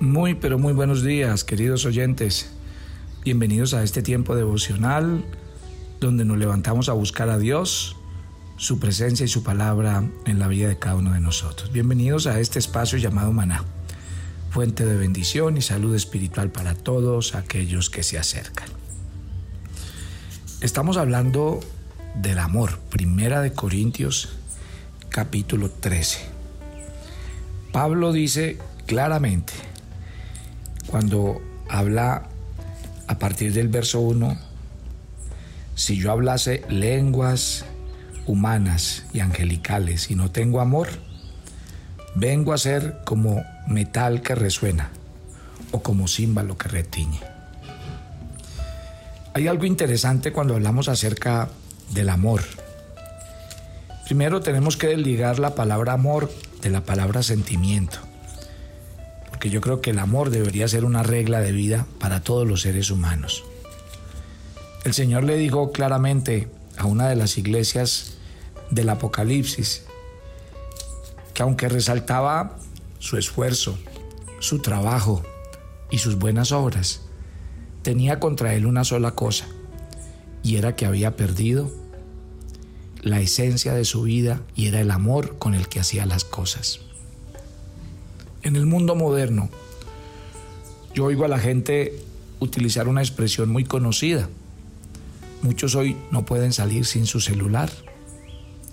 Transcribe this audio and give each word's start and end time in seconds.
Muy, 0.00 0.34
pero 0.34 0.58
muy 0.58 0.72
buenos 0.72 1.02
días, 1.02 1.44
queridos 1.44 1.84
oyentes. 1.84 2.48
Bienvenidos 3.22 3.74
a 3.74 3.82
este 3.82 4.00
tiempo 4.00 4.34
devocional 4.34 5.22
donde 6.00 6.24
nos 6.24 6.38
levantamos 6.38 6.88
a 6.88 6.94
buscar 6.94 7.28
a 7.28 7.36
Dios, 7.36 7.96
su 8.56 8.80
presencia 8.80 9.26
y 9.26 9.28
su 9.28 9.42
palabra 9.42 10.02
en 10.24 10.38
la 10.38 10.48
vida 10.48 10.68
de 10.68 10.78
cada 10.78 10.96
uno 10.96 11.12
de 11.12 11.20
nosotros. 11.20 11.70
Bienvenidos 11.70 12.26
a 12.26 12.40
este 12.40 12.58
espacio 12.58 12.96
llamado 12.96 13.30
Maná, 13.34 13.62
fuente 14.48 14.86
de 14.86 14.96
bendición 14.96 15.58
y 15.58 15.60
salud 15.60 15.94
espiritual 15.94 16.50
para 16.50 16.74
todos 16.74 17.34
aquellos 17.34 17.90
que 17.90 18.02
se 18.02 18.16
acercan. 18.16 18.70
Estamos 20.62 20.96
hablando 20.96 21.60
del 22.14 22.38
amor, 22.38 22.78
Primera 22.88 23.42
de 23.42 23.52
Corintios, 23.52 24.30
capítulo 25.10 25.68
13. 25.68 26.20
Pablo 27.70 28.14
dice 28.14 28.56
claramente, 28.86 29.52
cuando 30.90 31.40
habla 31.68 32.24
a 33.06 33.18
partir 33.18 33.52
del 33.52 33.68
verso 33.68 34.00
1, 34.00 34.36
si 35.76 35.96
yo 35.96 36.10
hablase 36.10 36.62
lenguas 36.68 37.64
humanas 38.26 39.04
y 39.12 39.20
angelicales 39.20 40.10
y 40.10 40.16
no 40.16 40.30
tengo 40.30 40.60
amor, 40.60 40.88
vengo 42.16 42.52
a 42.52 42.58
ser 42.58 42.98
como 43.04 43.42
metal 43.68 44.20
que 44.20 44.34
resuena 44.34 44.90
o 45.70 45.80
como 45.80 46.08
címbalo 46.08 46.58
que 46.58 46.68
retiñe. 46.68 47.20
Hay 49.32 49.46
algo 49.46 49.64
interesante 49.64 50.32
cuando 50.32 50.54
hablamos 50.54 50.88
acerca 50.88 51.48
del 51.94 52.08
amor. 52.08 52.42
Primero 54.04 54.40
tenemos 54.40 54.76
que 54.76 54.88
desligar 54.88 55.38
la 55.38 55.54
palabra 55.54 55.92
amor 55.92 56.30
de 56.62 56.70
la 56.70 56.80
palabra 56.80 57.22
sentimiento 57.22 58.09
que 59.40 59.50
yo 59.50 59.60
creo 59.60 59.80
que 59.80 59.90
el 59.90 59.98
amor 59.98 60.30
debería 60.30 60.68
ser 60.68 60.84
una 60.84 61.02
regla 61.02 61.40
de 61.40 61.50
vida 61.50 61.86
para 61.98 62.22
todos 62.22 62.46
los 62.46 62.60
seres 62.60 62.90
humanos. 62.90 63.42
El 64.84 64.94
Señor 64.94 65.24
le 65.24 65.36
dijo 65.36 65.72
claramente 65.72 66.48
a 66.76 66.86
una 66.86 67.08
de 67.08 67.16
las 67.16 67.36
iglesias 67.38 68.14
del 68.70 68.88
Apocalipsis 68.90 69.84
que 71.34 71.42
aunque 71.42 71.68
resaltaba 71.68 72.58
su 72.98 73.16
esfuerzo, 73.16 73.78
su 74.40 74.60
trabajo 74.60 75.22
y 75.90 75.98
sus 75.98 76.16
buenas 76.16 76.52
obras, 76.52 77.00
tenía 77.82 78.20
contra 78.20 78.54
él 78.54 78.66
una 78.66 78.84
sola 78.84 79.12
cosa, 79.12 79.46
y 80.42 80.56
era 80.56 80.76
que 80.76 80.86
había 80.86 81.16
perdido 81.16 81.70
la 83.02 83.20
esencia 83.20 83.72
de 83.72 83.84
su 83.84 84.02
vida 84.02 84.42
y 84.54 84.66
era 84.66 84.80
el 84.80 84.90
amor 84.90 85.38
con 85.38 85.54
el 85.54 85.68
que 85.68 85.80
hacía 85.80 86.04
las 86.06 86.24
cosas. 86.24 86.80
En 88.42 88.56
el 88.56 88.64
mundo 88.64 88.94
moderno, 88.94 89.50
yo 90.94 91.04
oigo 91.04 91.26
a 91.26 91.28
la 91.28 91.38
gente 91.38 92.02
utilizar 92.38 92.88
una 92.88 93.02
expresión 93.02 93.50
muy 93.50 93.64
conocida. 93.64 94.30
Muchos 95.42 95.74
hoy 95.74 95.94
no 96.10 96.24
pueden 96.24 96.54
salir 96.54 96.86
sin 96.86 97.04
su 97.04 97.20
celular. 97.20 97.70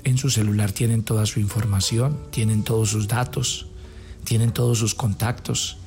En 0.05 0.17
su 0.17 0.29
celular 0.29 0.71
tienen 0.71 1.03
toda 1.03 1.25
su 1.25 1.41
información, 1.41 2.17
tienen 2.31 2.63
todos 2.63 2.91
sus 2.91 3.09
datos, 3.09 3.67
tienen 4.23 4.51
todos 4.51 4.79
sus 4.79 4.95
contactos, 4.95 5.77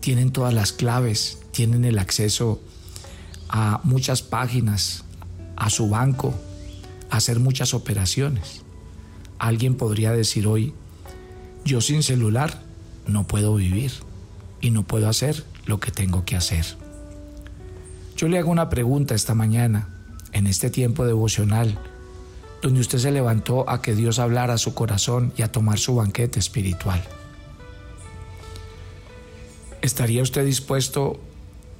tienen 0.00 0.32
todas 0.32 0.52
las 0.52 0.72
claves, 0.72 1.38
tienen 1.52 1.84
el 1.84 1.96
acceso 1.96 2.60
a 3.48 3.80
muchas 3.84 4.22
páginas, 4.22 5.04
a 5.54 5.70
su 5.70 5.88
banco, 5.88 6.34
a 7.08 7.18
hacer 7.18 7.38
muchas 7.38 7.72
operaciones. 7.72 8.62
Alguien 9.38 9.76
podría 9.76 10.10
decir 10.10 10.48
hoy, 10.48 10.74
yo 11.64 11.80
sin 11.80 12.02
celular 12.02 12.68
no 13.10 13.26
puedo 13.26 13.54
vivir 13.54 13.92
y 14.60 14.70
no 14.70 14.82
puedo 14.82 15.08
hacer 15.08 15.44
lo 15.66 15.80
que 15.80 15.90
tengo 15.90 16.24
que 16.24 16.36
hacer. 16.36 16.64
Yo 18.16 18.28
le 18.28 18.38
hago 18.38 18.50
una 18.50 18.68
pregunta 18.68 19.14
esta 19.14 19.34
mañana, 19.34 19.88
en 20.32 20.46
este 20.46 20.70
tiempo 20.70 21.06
devocional, 21.06 21.78
donde 22.62 22.80
usted 22.80 22.98
se 22.98 23.10
levantó 23.10 23.68
a 23.68 23.80
que 23.80 23.94
Dios 23.94 24.18
hablara 24.18 24.54
a 24.54 24.58
su 24.58 24.74
corazón 24.74 25.32
y 25.36 25.42
a 25.42 25.50
tomar 25.50 25.78
su 25.78 25.94
banquete 25.94 26.38
espiritual. 26.38 27.02
¿Estaría 29.80 30.22
usted 30.22 30.44
dispuesto 30.44 31.20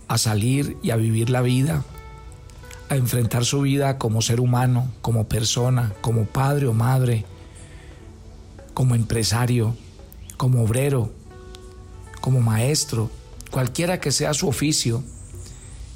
a 0.08 0.16
salir 0.16 0.78
y 0.82 0.90
a 0.90 0.96
vivir 0.96 1.28
la 1.28 1.42
vida, 1.42 1.84
a 2.88 2.96
enfrentar 2.96 3.44
su 3.44 3.60
vida 3.60 3.98
como 3.98 4.22
ser 4.22 4.40
humano, 4.40 4.90
como 5.02 5.28
persona, 5.28 5.92
como 6.00 6.24
padre 6.24 6.66
o 6.66 6.72
madre, 6.72 7.26
como 8.72 8.94
empresario, 8.94 9.76
como 10.38 10.62
obrero, 10.62 11.12
como 12.20 12.40
maestro, 12.40 13.10
cualquiera 13.50 14.00
que 14.00 14.12
sea 14.12 14.34
su 14.34 14.48
oficio, 14.48 15.02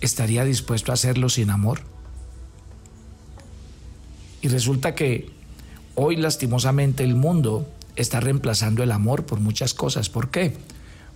estaría 0.01 0.45
dispuesto 0.45 0.93
a 0.93 0.95
hacerlo 0.95 1.29
sin 1.29 1.51
amor. 1.51 1.81
Y 4.43 4.49
resulta 4.49 4.95
que 4.95 5.31
hoy 5.95 6.17
lastimosamente 6.17 7.05
el 7.05 7.15
mundo 7.15 7.67
está 7.97 8.21
reemplazando 8.21 8.83
el 8.83 8.93
amor 8.93 9.25
por 9.25 9.41
muchas 9.41 9.75
cosas. 9.75 10.11
¿Por 10.11 10.31
qué? 10.31 10.55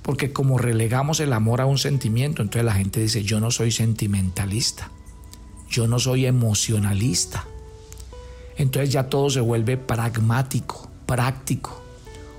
Porque 0.03 0.33
como 0.33 0.59
relegamos 0.59 1.21
el 1.21 1.33
amor 1.33 1.61
a 1.61 1.67
un 1.67 1.79
sentimiento, 1.79 2.41
entonces 2.41 2.65
la 2.65 2.75
gente 2.75 3.01
dice, 3.01 3.23
yo 3.23 3.41
no 3.41 3.51
soy 3.51 3.73
sentimentalista, 3.73 4.91
yo 5.69 5.87
no 5.87 5.99
soy 5.99 6.27
emocionalista. 6.27 7.45
Entonces 8.57 8.91
ya 8.91 9.09
todo 9.09 9.29
se 9.31 9.41
vuelve 9.41 9.77
pragmático, 9.77 10.89
práctico. 11.05 11.83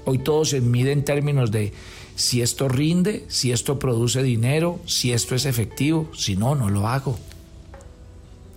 Hoy 0.06 0.18
todo 0.18 0.46
se 0.46 0.62
mide 0.62 0.92
en 0.92 1.06
términos 1.06 1.52
de 1.52 1.72
si 2.20 2.42
esto 2.42 2.68
rinde, 2.68 3.26
si 3.30 3.54
esto 3.54 3.80
produce 3.80 4.22
dinero, 4.22 4.82
si 4.86 5.14
esto 5.14 5.36
es 5.36 5.46
efectivo, 5.46 6.12
si 6.14 6.36
no, 6.36 6.54
no 6.54 6.70
lo 6.70 6.86
hago. 6.90 7.18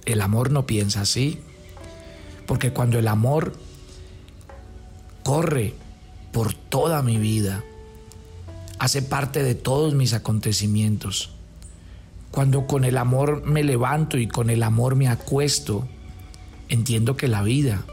El 0.05 0.21
amor 0.21 0.51
no 0.51 0.67
piensa 0.67 1.03
así, 1.03 1.39
porque 2.49 2.73
cuando 2.73 2.99
el 2.99 3.07
amor 3.07 3.53
corre 5.23 5.75
por 6.33 6.55
toda 6.55 7.03
mi 7.03 7.19
vida, 7.19 7.63
hace 8.81 9.01
parte 9.01 9.45
de 9.45 9.55
todos 9.55 9.95
mis 9.95 10.13
acontecimientos, 10.13 11.31
cuando 12.33 12.67
con 12.67 12.83
el 12.83 12.99
amor 12.99 13.45
me 13.45 13.63
levanto 13.63 14.19
y 14.19 14.27
con 14.27 14.51
el 14.51 14.65
amor 14.65 14.97
me 14.97 15.07
acuesto, 15.07 15.87
entiendo 16.69 17.17
que 17.17 17.29
la 17.29 17.45
vida 17.45 17.85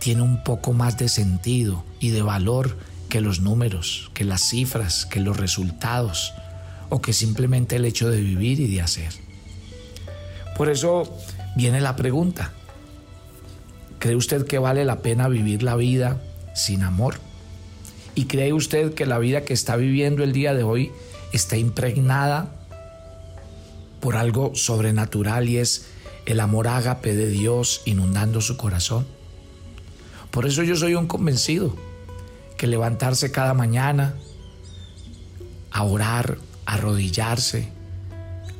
tiene 0.00 0.22
un 0.22 0.42
poco 0.42 0.72
más 0.72 0.98
de 0.98 1.08
sentido 1.08 1.84
y 2.00 2.10
de 2.10 2.22
valor 2.22 2.76
que 3.12 3.20
los 3.20 3.40
números, 3.40 4.10
que 4.14 4.24
las 4.24 4.48
cifras, 4.48 5.04
que 5.04 5.20
los 5.20 5.36
resultados 5.36 6.32
o 6.88 7.02
que 7.02 7.12
simplemente 7.12 7.76
el 7.76 7.84
hecho 7.84 8.08
de 8.08 8.22
vivir 8.22 8.58
y 8.58 8.68
de 8.68 8.80
hacer. 8.80 9.12
Por 10.56 10.70
eso 10.70 11.14
viene 11.54 11.82
la 11.82 11.94
pregunta. 11.94 12.52
¿Cree 13.98 14.16
usted 14.16 14.46
que 14.46 14.58
vale 14.58 14.86
la 14.86 15.02
pena 15.02 15.28
vivir 15.28 15.62
la 15.62 15.76
vida 15.76 16.22
sin 16.54 16.82
amor? 16.82 17.16
¿Y 18.14 18.24
cree 18.24 18.54
usted 18.54 18.94
que 18.94 19.04
la 19.04 19.18
vida 19.18 19.44
que 19.44 19.52
está 19.52 19.76
viviendo 19.76 20.24
el 20.24 20.32
día 20.32 20.54
de 20.54 20.62
hoy 20.62 20.90
está 21.34 21.58
impregnada 21.58 22.56
por 24.00 24.16
algo 24.16 24.52
sobrenatural 24.54 25.50
y 25.50 25.58
es 25.58 25.84
el 26.24 26.40
amor 26.40 26.66
ágape 26.66 27.14
de 27.14 27.28
Dios 27.28 27.82
inundando 27.84 28.40
su 28.40 28.56
corazón? 28.56 29.06
Por 30.30 30.46
eso 30.46 30.62
yo 30.62 30.76
soy 30.76 30.94
un 30.94 31.06
convencido 31.06 31.91
que 32.62 32.68
levantarse 32.68 33.32
cada 33.32 33.54
mañana, 33.54 34.14
a 35.72 35.82
orar, 35.82 36.38
a 36.64 36.74
arrodillarse, 36.74 37.68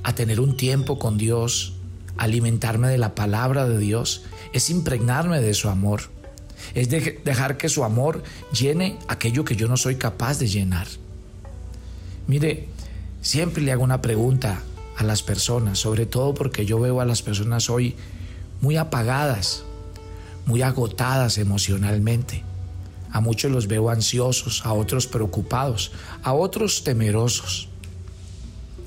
a 0.03 0.13
tener 0.13 0.41
un 0.41 0.57
tiempo 0.57 0.99
con 0.99 1.19
Dios, 1.19 1.75
alimentarme 2.17 2.89
de 2.89 2.99
la 2.99 3.15
palabra 3.15 3.69
de 3.69 3.79
Dios, 3.79 4.25
es 4.53 4.71
impregnarme 4.71 5.41
de 5.41 5.55
su 5.55 5.69
amor, 5.69 6.11
es 6.75 6.89
dejar 6.91 7.59
que 7.59 7.69
su 7.69 7.85
amor 7.85 8.25
llene 8.53 8.99
aquello 9.07 9.45
que 9.45 9.55
yo 9.55 9.69
no 9.69 9.77
soy 9.77 9.95
capaz 9.95 10.41
de 10.41 10.49
llenar. 10.49 10.89
Mire, 12.27 12.67
siempre 13.21 13.63
le 13.63 13.71
hago 13.71 13.85
una 13.85 14.03
pregunta 14.03 14.63
a 14.97 15.05
las 15.05 15.23
personas, 15.23 15.79
sobre 15.79 16.07
todo 16.07 16.35
porque 16.35 16.67
yo 16.67 16.81
veo 16.81 17.01
a 17.01 17.05
las 17.05 17.23
personas 17.23 17.71
hoy 17.71 17.95
muy 18.63 18.77
apagadas, 18.79 19.63
muy 20.45 20.63
agotadas 20.63 21.39
emocionalmente. 21.39 22.43
A 23.13 23.21
muchos 23.21 23.53
los 23.53 23.69
veo 23.69 23.91
ansiosos, 23.91 24.65
a 24.65 24.73
otros 24.73 25.07
preocupados, 25.07 25.93
a 26.23 26.33
otros 26.33 26.83
temerosos. 26.83 27.69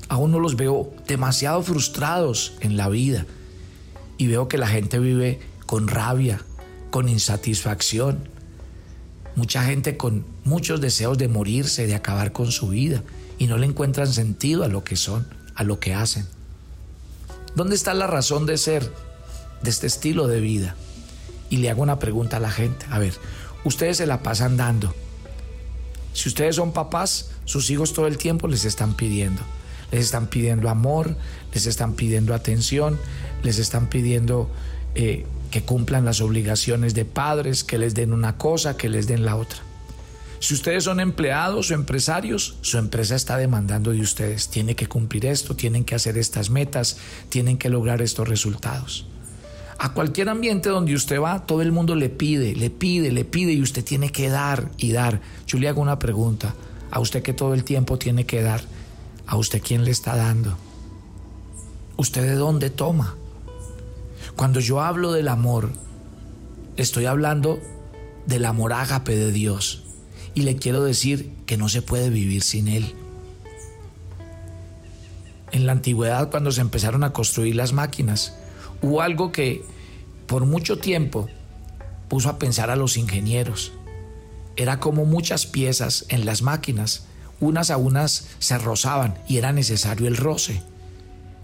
A 0.08 0.16
uno 0.16 0.38
los 0.40 0.56
veo 0.56 0.92
demasiado 1.06 1.62
frustrados 1.62 2.54
en 2.60 2.76
la 2.76 2.88
vida 2.88 3.24
y 4.18 4.26
veo 4.26 4.48
que 4.48 4.58
la 4.58 4.66
gente 4.66 4.98
vive 4.98 5.40
con 5.64 5.88
rabia, 5.88 6.40
con 6.90 7.08
insatisfacción. 7.08 8.28
Mucha 9.36 9.64
gente 9.64 9.96
con 9.96 10.24
muchos 10.44 10.80
deseos 10.80 11.18
de 11.18 11.28
morirse, 11.28 11.86
de 11.86 11.94
acabar 11.94 12.32
con 12.32 12.50
su 12.50 12.68
vida 12.68 13.02
y 13.38 13.46
no 13.46 13.58
le 13.58 13.66
encuentran 13.66 14.12
sentido 14.12 14.64
a 14.64 14.68
lo 14.68 14.82
que 14.82 14.96
son, 14.96 15.26
a 15.54 15.62
lo 15.62 15.78
que 15.78 15.94
hacen. 15.94 16.26
¿Dónde 17.54 17.74
está 17.74 17.94
la 17.94 18.06
razón 18.06 18.44
de 18.46 18.58
ser 18.58 18.90
de 19.62 19.70
este 19.70 19.86
estilo 19.86 20.26
de 20.26 20.40
vida? 20.40 20.76
Y 21.48 21.58
le 21.58 21.70
hago 21.70 21.82
una 21.82 21.98
pregunta 21.98 22.38
a 22.38 22.40
la 22.40 22.50
gente. 22.50 22.86
A 22.90 22.98
ver, 22.98 23.14
ustedes 23.66 23.98
se 23.98 24.06
la 24.06 24.22
pasan 24.22 24.56
dando. 24.56 24.94
Si 26.12 26.28
ustedes 26.28 26.56
son 26.56 26.72
papás, 26.72 27.30
Sus 27.44 27.70
hijos 27.70 27.92
todo 27.92 28.08
el 28.08 28.18
tiempo 28.18 28.48
les 28.48 28.64
están 28.64 28.96
pidiendo. 28.96 29.40
Les 29.92 30.06
están 30.06 30.26
pidiendo 30.26 30.68
amor, 30.68 31.16
les 31.54 31.66
están 31.66 31.94
pidiendo 31.94 32.34
atención, 32.34 32.98
les 33.44 33.60
están 33.60 33.88
pidiendo 33.88 34.50
eh, 34.96 35.26
que 35.52 35.62
cumplan 35.62 36.04
las 36.04 36.20
obligaciones 36.20 36.94
de 36.94 37.04
padres, 37.04 37.62
que 37.62 37.78
les 37.78 37.94
den 37.94 38.12
una 38.12 38.36
cosa, 38.36 38.76
que 38.76 38.88
les 38.88 39.06
den 39.06 39.24
la 39.24 39.36
otra. 39.36 39.60
Si 40.40 40.54
ustedes 40.54 40.84
son 40.84 40.98
empleados 40.98 41.70
o 41.70 41.74
empresarios, 41.74 42.56
su 42.62 42.78
empresa 42.78 43.14
está 43.14 43.36
demandando 43.36 43.92
de 43.92 44.00
ustedes. 44.00 44.48
Tiene 44.48 44.74
que 44.74 44.88
cumplir 44.88 45.26
esto, 45.26 45.54
tienen 45.54 45.84
que 45.84 45.94
hacer 45.94 46.18
estas 46.18 46.50
metas, 46.50 46.98
tienen 47.28 47.58
que 47.58 47.70
lograr 47.70 48.02
estos 48.02 48.28
resultados. 48.28 49.06
A 49.78 49.92
cualquier 49.92 50.28
ambiente 50.30 50.70
donde 50.70 50.94
usted 50.94 51.20
va, 51.20 51.44
todo 51.44 51.60
el 51.60 51.70
mundo 51.70 51.94
le 51.94 52.08
pide, 52.08 52.54
le 52.54 52.70
pide, 52.70 53.12
le 53.12 53.24
pide 53.24 53.52
y 53.52 53.60
usted 53.60 53.84
tiene 53.84 54.10
que 54.10 54.30
dar 54.30 54.70
y 54.78 54.92
dar. 54.92 55.20
Yo 55.46 55.58
le 55.58 55.68
hago 55.68 55.82
una 55.82 55.98
pregunta. 55.98 56.54
A 56.90 57.00
usted 57.00 57.22
que 57.22 57.34
todo 57.34 57.52
el 57.52 57.64
tiempo 57.64 57.98
tiene 57.98 58.24
que 58.24 58.40
dar, 58.40 58.62
¿a 59.26 59.36
usted 59.36 59.60
quién 59.62 59.84
le 59.84 59.90
está 59.90 60.16
dando? 60.16 60.56
¿Usted 61.96 62.22
de 62.22 62.34
dónde 62.34 62.70
toma? 62.70 63.16
Cuando 64.34 64.60
yo 64.60 64.80
hablo 64.80 65.12
del 65.12 65.28
amor, 65.28 65.72
estoy 66.76 67.06
hablando 67.06 67.58
del 68.26 68.44
amor 68.44 68.72
ágape 68.72 69.14
de 69.14 69.32
Dios. 69.32 69.82
Y 70.34 70.42
le 70.42 70.56
quiero 70.56 70.84
decir 70.84 71.32
que 71.46 71.56
no 71.56 71.68
se 71.68 71.82
puede 71.82 72.10
vivir 72.10 72.42
sin 72.42 72.68
Él. 72.68 72.94
En 75.52 75.66
la 75.66 75.72
antigüedad, 75.72 76.30
cuando 76.30 76.52
se 76.52 76.60
empezaron 76.60 77.04
a 77.04 77.12
construir 77.12 77.56
las 77.56 77.72
máquinas, 77.72 78.36
hubo 78.82 79.02
algo 79.02 79.32
que 79.32 79.64
por 80.26 80.46
mucho 80.46 80.78
tiempo 80.78 81.28
puso 82.08 82.28
a 82.28 82.38
pensar 82.38 82.70
a 82.70 82.76
los 82.76 82.96
ingenieros. 82.96 83.72
Era 84.56 84.80
como 84.80 85.04
muchas 85.04 85.46
piezas 85.46 86.06
en 86.08 86.24
las 86.24 86.42
máquinas, 86.42 87.04
unas 87.40 87.70
a 87.70 87.76
unas 87.76 88.28
se 88.38 88.58
rozaban 88.58 89.18
y 89.28 89.36
era 89.36 89.52
necesario 89.52 90.08
el 90.08 90.16
roce. 90.16 90.62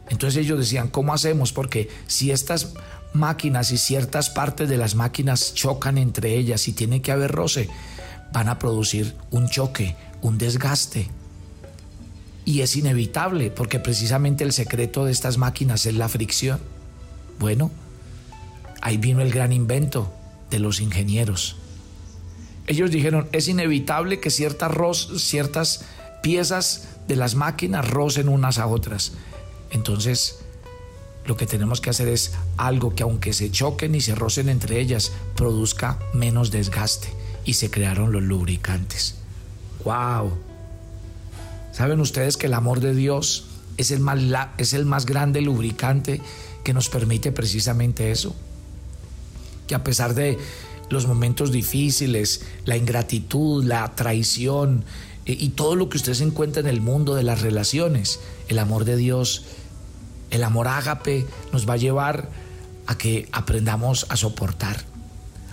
Entonces 0.08 0.44
ellos 0.44 0.58
decían, 0.58 0.88
¿cómo 0.88 1.12
hacemos? 1.14 1.52
Porque 1.52 1.88
si 2.06 2.30
estas 2.30 2.74
máquinas 3.12 3.70
y 3.70 3.78
ciertas 3.78 4.30
partes 4.30 4.68
de 4.68 4.78
las 4.78 4.94
máquinas 4.94 5.54
chocan 5.54 5.98
entre 5.98 6.36
ellas 6.36 6.68
y 6.68 6.72
tiene 6.72 7.02
que 7.02 7.12
haber 7.12 7.30
roce, 7.30 7.68
van 8.32 8.48
a 8.48 8.58
producir 8.58 9.14
un 9.30 9.48
choque, 9.48 9.96
un 10.22 10.38
desgaste. 10.38 11.08
Y 12.44 12.60
es 12.62 12.76
inevitable 12.76 13.50
porque 13.50 13.78
precisamente 13.78 14.44
el 14.44 14.52
secreto 14.52 15.04
de 15.04 15.12
estas 15.12 15.38
máquinas 15.38 15.86
es 15.86 15.94
la 15.94 16.08
fricción. 16.08 16.60
Bueno, 17.42 17.72
ahí 18.82 18.98
vino 18.98 19.20
el 19.20 19.32
gran 19.32 19.52
invento 19.52 20.12
de 20.48 20.60
los 20.60 20.80
ingenieros. 20.80 21.56
Ellos 22.68 22.92
dijeron, 22.92 23.26
es 23.32 23.48
inevitable 23.48 24.20
que 24.20 24.30
ciertas, 24.30 24.72
ciertas 25.16 25.84
piezas 26.22 26.86
de 27.08 27.16
las 27.16 27.34
máquinas 27.34 27.90
rocen 27.90 28.28
unas 28.28 28.58
a 28.58 28.68
otras. 28.68 29.14
Entonces, 29.72 30.38
lo 31.26 31.36
que 31.36 31.46
tenemos 31.46 31.80
que 31.80 31.90
hacer 31.90 32.06
es 32.06 32.32
algo 32.58 32.94
que 32.94 33.02
aunque 33.02 33.32
se 33.32 33.50
choquen 33.50 33.96
y 33.96 34.00
se 34.00 34.14
rocen 34.14 34.48
entre 34.48 34.78
ellas, 34.78 35.10
produzca 35.34 35.98
menos 36.14 36.52
desgaste. 36.52 37.08
Y 37.44 37.54
se 37.54 37.72
crearon 37.72 38.12
los 38.12 38.22
lubricantes. 38.22 39.16
¡Wow! 39.84 40.30
¿Saben 41.72 41.98
ustedes 41.98 42.36
que 42.36 42.46
el 42.46 42.54
amor 42.54 42.78
de 42.78 42.94
Dios 42.94 43.46
es 43.78 43.90
el 43.90 43.98
más, 43.98 44.20
es 44.58 44.74
el 44.74 44.86
más 44.86 45.06
grande 45.06 45.40
lubricante 45.40 46.20
que 46.64 46.72
nos 46.72 46.88
permite 46.88 47.32
precisamente 47.32 48.10
eso? 48.10 48.34
Que 49.66 49.74
a 49.74 49.84
pesar 49.84 50.14
de 50.14 50.38
los 50.90 51.06
momentos 51.06 51.52
difíciles, 51.52 52.42
la 52.64 52.76
ingratitud, 52.76 53.64
la 53.64 53.94
traición 53.94 54.84
eh, 55.26 55.36
y 55.38 55.50
todo 55.50 55.76
lo 55.76 55.88
que 55.88 55.96
usted 55.96 56.14
se 56.14 56.24
encuentra 56.24 56.60
en 56.60 56.68
el 56.68 56.80
mundo 56.80 57.14
de 57.14 57.22
las 57.22 57.40
relaciones, 57.40 58.20
el 58.48 58.58
amor 58.58 58.84
de 58.84 58.96
Dios 58.96 59.44
el 60.32 60.44
amor 60.44 60.66
ágape 60.66 61.26
nos 61.52 61.68
va 61.68 61.74
a 61.74 61.76
llevar 61.76 62.28
a 62.86 62.96
que 62.96 63.28
aprendamos 63.32 64.06
a 64.08 64.16
soportar, 64.16 64.78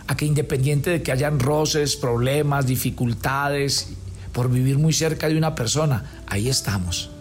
a 0.08 0.16
que 0.16 0.26
independiente 0.26 0.90
de 0.90 1.04
que 1.04 1.12
hayan 1.12 1.40
roces, 1.40 1.98
problemas, 1.98 2.66
dificultades, 2.66 3.90
por 4.32 4.50
vivir 4.50 4.78
muy 4.78 4.94
cerca 4.94 5.28
de 5.28 5.38
una 5.38 5.54
persona, 5.54 6.24
ahí 6.28 6.48
estamos. 6.48 7.12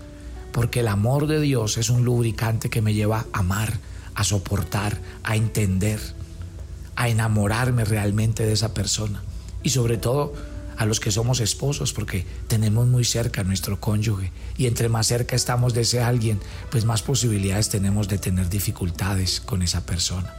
Porque 0.58 0.80
el 0.80 0.88
amor 0.88 1.28
de 1.28 1.40
Dios 1.40 1.78
es 1.78 1.88
un 1.88 2.04
lubricante 2.04 2.68
que 2.68 2.82
me 2.82 2.92
lleva 2.92 3.26
a 3.32 3.38
amar, 3.38 3.78
a 4.16 4.24
soportar, 4.24 4.98
a 5.22 5.36
entender, 5.36 6.00
a 6.96 7.08
enamorarme 7.08 7.84
realmente 7.84 8.44
de 8.44 8.54
esa 8.54 8.74
persona. 8.74 9.22
Y 9.62 9.70
sobre 9.70 9.98
todo, 9.98 10.34
a 10.76 10.84
los 10.84 10.98
que 10.98 11.12
somos 11.12 11.38
esposos, 11.38 11.92
porque 11.92 12.26
tenemos 12.48 12.88
muy 12.88 13.04
cerca 13.04 13.42
a 13.42 13.44
nuestro 13.44 13.78
cónyuge 13.78 14.32
y 14.56 14.66
entre 14.66 14.88
más 14.88 15.06
cerca 15.06 15.36
estamos 15.36 15.74
de 15.74 15.82
ese 15.82 16.00
alguien, 16.00 16.40
pues 16.72 16.84
más 16.84 17.02
posibilidades 17.02 17.68
tenemos 17.68 18.08
de 18.08 18.18
tener 18.18 18.48
dificultades 18.48 19.40
con 19.40 19.62
esa 19.62 19.86
persona. 19.86 20.34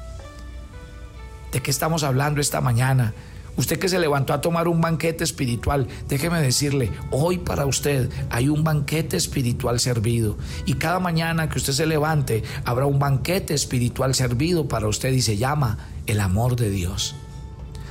¿De 1.53 1.61
qué 1.61 1.71
estamos 1.71 2.03
hablando 2.03 2.41
esta 2.41 2.59
mañana? 2.59 3.13
Usted 3.59 3.77
que 3.77 3.89
se 3.89 3.99
levantó 3.99 4.31
a 4.31 4.39
tomar 4.39 4.69
un 4.69 4.79
banquete 4.79 5.25
espiritual, 5.25 5.85
déjeme 6.07 6.41
decirle, 6.41 6.93
hoy 7.11 7.39
para 7.39 7.65
usted 7.65 8.09
hay 8.29 8.47
un 8.47 8.63
banquete 8.63 9.17
espiritual 9.17 9.81
servido. 9.81 10.37
Y 10.65 10.75
cada 10.75 11.01
mañana 11.01 11.49
que 11.49 11.57
usted 11.57 11.73
se 11.73 11.85
levante, 11.85 12.41
habrá 12.63 12.85
un 12.85 12.99
banquete 12.99 13.53
espiritual 13.53 14.15
servido 14.15 14.69
para 14.69 14.87
usted 14.87 15.11
y 15.11 15.21
se 15.21 15.35
llama 15.35 15.77
el 16.05 16.21
amor 16.21 16.55
de 16.55 16.69
Dios. 16.69 17.15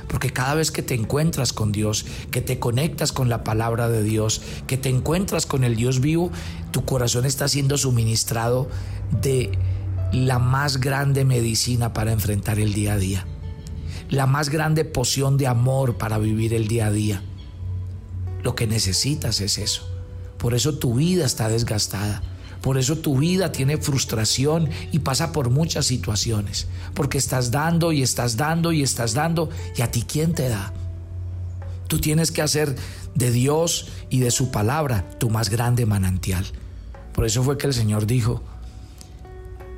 Porque 0.07 0.31
cada 0.31 0.55
vez 0.55 0.71
que 0.71 0.81
te 0.81 0.95
encuentras 0.95 1.53
con 1.53 1.71
Dios, 1.71 2.03
que 2.31 2.41
te 2.41 2.57
conectas 2.57 3.11
con 3.11 3.29
la 3.29 3.43
palabra 3.43 3.89
de 3.89 4.01
Dios, 4.01 4.41
que 4.65 4.77
te 4.77 4.89
encuentras 4.89 5.45
con 5.45 5.63
el 5.63 5.75
Dios 5.75 5.99
vivo, 5.99 6.31
tu 6.71 6.83
corazón 6.83 7.27
está 7.27 7.47
siendo 7.47 7.77
suministrado 7.77 8.67
de 9.21 9.51
la 10.11 10.39
más 10.39 10.79
grande 10.79 11.25
medicina 11.25 11.93
para 11.93 12.11
enfrentar 12.11 12.57
el 12.57 12.73
día 12.73 12.93
a 12.93 12.97
día. 12.97 13.25
La 14.09 14.25
más 14.25 14.49
grande 14.49 14.85
poción 14.85 15.37
de 15.37 15.47
amor 15.47 15.97
para 15.97 16.17
vivir 16.17 16.53
el 16.53 16.67
día 16.67 16.87
a 16.87 16.91
día. 16.91 17.21
Lo 18.41 18.55
que 18.55 18.65
necesitas 18.65 19.39
es 19.39 19.57
eso. 19.57 19.87
Por 20.37 20.55
eso 20.55 20.79
tu 20.79 20.95
vida 20.95 21.25
está 21.25 21.47
desgastada. 21.47 22.23
Por 22.61 22.77
eso 22.77 22.97
tu 22.97 23.17
vida 23.17 23.51
tiene 23.51 23.77
frustración 23.77 24.69
y 24.91 24.99
pasa 24.99 25.31
por 25.31 25.49
muchas 25.49 25.85
situaciones. 25.85 26.67
Porque 26.93 27.17
estás 27.17 27.51
dando 27.51 27.91
y 27.91 28.01
estás 28.01 28.35
dando 28.35 28.71
y 28.71 28.81
estás 28.81 29.13
dando. 29.13 29.49
¿Y 29.75 29.81
a 29.81 29.91
ti 29.91 30.03
quién 30.07 30.33
te 30.33 30.49
da? 30.49 30.73
Tú 31.87 31.99
tienes 31.99 32.31
que 32.31 32.41
hacer 32.41 32.75
de 33.15 33.31
Dios 33.31 33.89
y 34.09 34.19
de 34.19 34.31
su 34.31 34.49
palabra 34.51 35.07
tu 35.19 35.29
más 35.29 35.49
grande 35.49 35.85
manantial. 35.85 36.45
Por 37.13 37.25
eso 37.25 37.43
fue 37.43 37.57
que 37.57 37.67
el 37.67 37.73
Señor 37.73 38.05
dijo, 38.07 38.41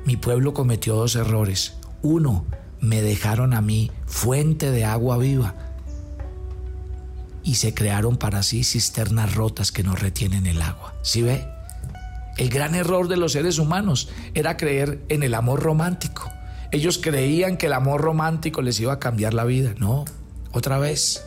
mi 0.04 0.16
pueblo 0.16 0.54
cometió 0.54 0.94
dos 0.94 1.16
errores. 1.16 1.74
Uno, 2.02 2.44
me 2.82 3.00
dejaron 3.00 3.54
a 3.54 3.62
mí 3.62 3.90
fuente 4.06 4.70
de 4.70 4.84
agua 4.84 5.16
viva 5.16 5.54
y 7.44 7.54
se 7.54 7.72
crearon 7.74 8.16
para 8.16 8.42
sí 8.42 8.64
cisternas 8.64 9.34
rotas 9.34 9.72
que 9.72 9.84
no 9.84 9.94
retienen 9.94 10.46
el 10.46 10.60
agua. 10.60 10.94
¿Sí 11.02 11.22
ve? 11.22 11.46
El 12.36 12.50
gran 12.50 12.74
error 12.74 13.08
de 13.08 13.16
los 13.16 13.32
seres 13.32 13.58
humanos 13.58 14.10
era 14.34 14.56
creer 14.56 15.00
en 15.08 15.22
el 15.22 15.34
amor 15.34 15.62
romántico. 15.62 16.28
Ellos 16.72 16.98
creían 16.98 17.56
que 17.56 17.66
el 17.66 17.72
amor 17.72 18.00
romántico 18.00 18.62
les 18.62 18.80
iba 18.80 18.94
a 18.94 18.98
cambiar 18.98 19.32
la 19.32 19.44
vida. 19.44 19.74
No, 19.78 20.04
otra 20.50 20.78
vez. 20.78 21.24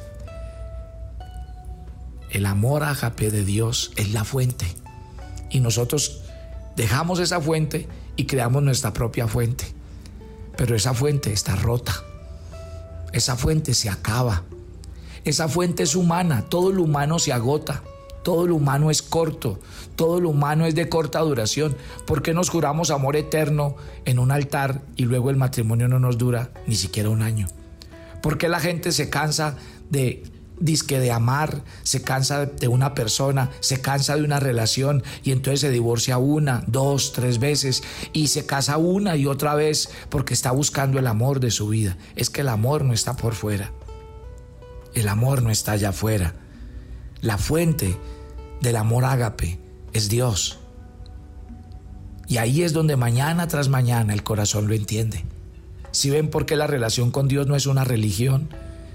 El 2.32 2.46
amor 2.48 2.84
ágape 2.84 3.32
de 3.32 3.46
Dios 3.46 3.92
es 3.96 4.12
la 4.12 4.26
fuente. 4.26 4.66
Y 5.50 5.62
nosotros 5.62 6.22
dejamos 6.76 7.20
esa 7.20 7.40
fuente 7.40 7.88
y 8.18 8.26
creamos 8.26 8.62
nuestra 8.62 8.92
propia 8.92 9.28
fuente. 9.28 9.74
Pero 10.58 10.76
esa 10.76 10.94
fuente 10.94 11.32
está 11.32 11.56
rota. 11.56 12.04
Esa 13.12 13.36
fuente 13.36 13.74
se 13.74 13.90
acaba. 13.90 14.44
Esa 15.24 15.48
fuente 15.48 15.84
es 15.84 15.96
humana. 15.96 16.46
Todo 16.50 16.72
lo 16.72 16.84
humano 16.84 17.20
se 17.20 17.34
agota. 17.34 17.82
Todo 18.26 18.48
lo 18.48 18.56
humano 18.56 18.90
es 18.90 19.04
corto, 19.04 19.60
todo 19.96 20.20
lo 20.20 20.30
humano 20.30 20.66
es 20.66 20.74
de 20.74 20.90
corta 20.90 21.20
duración. 21.20 21.78
¿Por 22.08 22.24
qué 22.24 22.34
nos 22.34 22.50
juramos 22.50 22.90
amor 22.90 23.16
eterno 23.16 23.76
en 24.04 24.18
un 24.18 24.32
altar 24.32 24.82
y 24.96 25.04
luego 25.04 25.30
el 25.30 25.36
matrimonio 25.36 25.88
no 25.88 26.00
nos 26.00 26.18
dura 26.18 26.50
ni 26.66 26.76
siquiera 26.76 27.12
un 27.12 27.22
año? 27.22 27.48
¿Por 28.24 28.40
qué 28.40 28.50
la 28.50 28.60
gente 28.60 28.92
se 28.94 29.12
cansa 29.12 29.58
de 29.92 30.24
disque 30.60 31.00
de 31.00 31.12
amar, 31.12 31.64
se 31.84 32.02
cansa 32.02 32.46
de 32.46 32.68
una 32.68 32.94
persona, 32.94 33.52
se 33.60 33.82
cansa 33.82 34.16
de 34.16 34.24
una 34.24 34.40
relación 34.40 35.04
y 35.24 35.32
entonces 35.32 35.62
se 35.62 35.70
divorcia 35.70 36.18
una, 36.18 36.64
dos, 36.68 37.14
tres 37.14 37.40
veces 37.40 37.84
y 38.14 38.28
se 38.28 38.46
casa 38.46 38.78
una 38.78 39.16
y 39.16 39.26
otra 39.26 39.56
vez 39.56 39.90
porque 40.10 40.34
está 40.34 40.52
buscando 40.52 41.00
el 41.00 41.08
amor 41.08 41.40
de 41.40 41.52
su 41.52 41.68
vida? 41.68 41.98
Es 42.16 42.30
que 42.30 42.42
el 42.42 42.50
amor 42.50 42.84
no 42.84 42.94
está 42.94 43.16
por 43.16 43.34
fuera. 43.34 43.72
El 44.94 45.10
amor 45.10 45.42
no 45.42 45.50
está 45.50 45.74
allá 45.74 45.90
afuera. 45.90 46.34
La 47.22 47.38
fuente 47.38 47.98
del 48.62 48.78
amor 48.78 49.04
ágape 49.04 49.60
es 49.94 50.10
Dios. 50.10 50.60
Y 52.28 52.38
ahí 52.38 52.64
es 52.64 52.74
donde 52.74 52.96
mañana 52.96 53.48
tras 53.48 53.70
mañana 53.70 54.14
el 54.14 54.24
corazón 54.24 54.68
lo 54.68 54.74
entiende. 54.74 55.26
Si 55.92 56.10
ven 56.10 56.30
por 56.30 56.46
qué 56.46 56.56
la 56.56 56.68
relación 56.68 57.12
con 57.12 57.28
Dios 57.28 57.48
no 57.48 57.56
es 57.56 57.68
una 57.68 57.84
religión, 57.84 58.50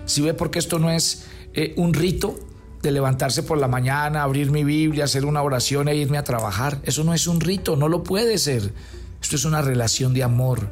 si 0.06 0.22
ven 0.22 0.36
por 0.36 0.50
qué 0.50 0.58
esto 0.58 0.78
no 0.78 0.90
es 0.90 1.26
eh, 1.54 1.74
un 1.76 1.94
rito, 1.94 2.38
de 2.82 2.92
levantarse 2.92 3.42
por 3.42 3.58
la 3.58 3.68
mañana, 3.68 4.22
abrir 4.22 4.50
mi 4.50 4.64
Biblia, 4.64 5.04
hacer 5.04 5.24
una 5.24 5.42
oración 5.42 5.88
e 5.88 5.96
irme 5.96 6.18
a 6.18 6.24
trabajar. 6.24 6.80
Eso 6.84 7.04
no 7.04 7.12
es 7.12 7.26
un 7.26 7.40
rito, 7.40 7.76
no 7.76 7.88
lo 7.88 8.02
puede 8.02 8.38
ser. 8.38 8.72
Esto 9.20 9.36
es 9.36 9.44
una 9.44 9.60
relación 9.60 10.14
de 10.14 10.22
amor, 10.22 10.68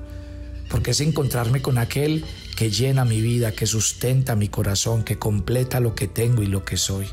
porque 0.70 0.92
es 0.92 1.00
encontrarme 1.00 1.60
con 1.60 1.76
aquel 1.76 2.24
que 2.56 2.70
llena 2.70 3.04
mi 3.04 3.20
vida, 3.20 3.52
que 3.52 3.66
sustenta 3.66 4.36
mi 4.36 4.48
corazón, 4.48 5.04
que 5.04 5.18
completa 5.18 5.80
lo 5.80 5.94
que 5.94 6.08
tengo 6.08 6.42
y 6.42 6.46
lo 6.46 6.64
que 6.64 6.76
soy. 6.76 7.06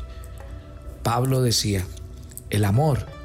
Pablo 1.02 1.42
decía, 1.42 1.84
el 2.50 2.64
amor. 2.64 3.15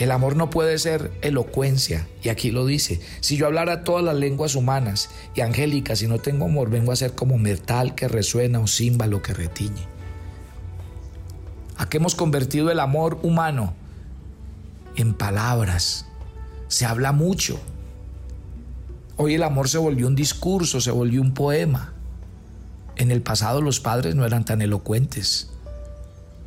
El 0.00 0.12
amor 0.12 0.34
no 0.34 0.48
puede 0.48 0.78
ser 0.78 1.12
elocuencia, 1.20 2.08
y 2.22 2.30
aquí 2.30 2.50
lo 2.50 2.64
dice. 2.64 3.02
Si 3.20 3.36
yo 3.36 3.44
hablara 3.44 3.84
todas 3.84 4.02
las 4.02 4.16
lenguas 4.16 4.54
humanas 4.54 5.10
y 5.34 5.42
angélicas 5.42 6.00
y 6.00 6.06
no 6.06 6.18
tengo 6.18 6.46
amor, 6.46 6.70
vengo 6.70 6.90
a 6.90 6.96
ser 6.96 7.14
como 7.14 7.36
metal 7.36 7.94
que 7.94 8.08
resuena 8.08 8.60
o 8.60 8.66
címbalo 8.66 9.20
que 9.20 9.34
retiñe. 9.34 9.86
¿A 11.76 11.86
qué 11.90 11.98
hemos 11.98 12.14
convertido 12.14 12.70
el 12.70 12.80
amor 12.80 13.18
humano? 13.22 13.74
En 14.96 15.12
palabras. 15.12 16.06
Se 16.68 16.86
habla 16.86 17.12
mucho. 17.12 17.60
Hoy 19.18 19.34
el 19.34 19.42
amor 19.42 19.68
se 19.68 19.76
volvió 19.76 20.06
un 20.06 20.16
discurso, 20.16 20.80
se 20.80 20.92
volvió 20.92 21.20
un 21.20 21.34
poema. 21.34 21.92
En 22.96 23.10
el 23.10 23.20
pasado 23.20 23.60
los 23.60 23.80
padres 23.80 24.14
no 24.14 24.24
eran 24.24 24.46
tan 24.46 24.62
elocuentes 24.62 25.50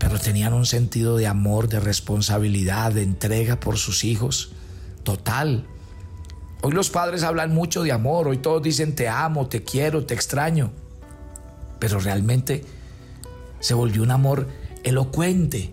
pero 0.03 0.19
tenían 0.19 0.51
un 0.51 0.65
sentido 0.65 1.15
de 1.15 1.27
amor, 1.27 1.69
de 1.69 1.79
responsabilidad, 1.79 2.91
de 2.91 3.03
entrega 3.03 3.61
por 3.61 3.77
sus 3.77 4.03
hijos, 4.03 4.51
total. 5.03 5.65
Hoy 6.61 6.73
los 6.73 6.89
padres 6.89 7.23
hablan 7.23 7.53
mucho 7.53 7.83
de 7.83 7.93
amor, 7.93 8.27
hoy 8.27 8.37
todos 8.37 8.61
dicen 8.61 8.95
te 8.95 9.07
amo, 9.07 9.47
te 9.47 9.63
quiero, 9.63 10.05
te 10.05 10.13
extraño, 10.13 10.71
pero 11.79 11.99
realmente 12.01 12.65
se 13.61 13.73
volvió 13.75 14.03
un 14.03 14.11
amor 14.11 14.49
elocuente. 14.83 15.71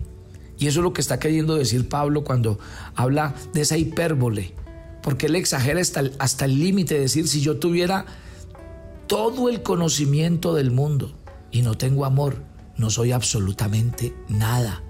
Y 0.57 0.67
eso 0.67 0.79
es 0.79 0.83
lo 0.85 0.93
que 0.93 1.01
está 1.01 1.19
queriendo 1.19 1.55
decir 1.55 1.89
Pablo 1.89 2.23
cuando 2.23 2.57
habla 2.95 3.35
de 3.53 3.61
esa 3.61 3.77
hipérbole, 3.77 4.53
porque 5.03 5.25
él 5.25 5.35
exagera 5.35 5.81
hasta 5.81 5.99
el, 5.99 6.15
hasta 6.19 6.45
el 6.45 6.57
límite 6.57 6.93
de 6.93 7.01
decir, 7.01 7.27
si 7.27 7.41
yo 7.41 7.57
tuviera 7.57 8.05
todo 9.07 9.49
el 9.49 9.61
conocimiento 9.61 10.53
del 10.53 10.71
mundo 10.71 11.17
y 11.51 11.63
no 11.63 11.75
tengo 11.75 12.05
amor, 12.05 12.49
no 12.77 12.89
soy 12.89 13.11
absolutamente 13.11 14.15
nada. 14.27 14.81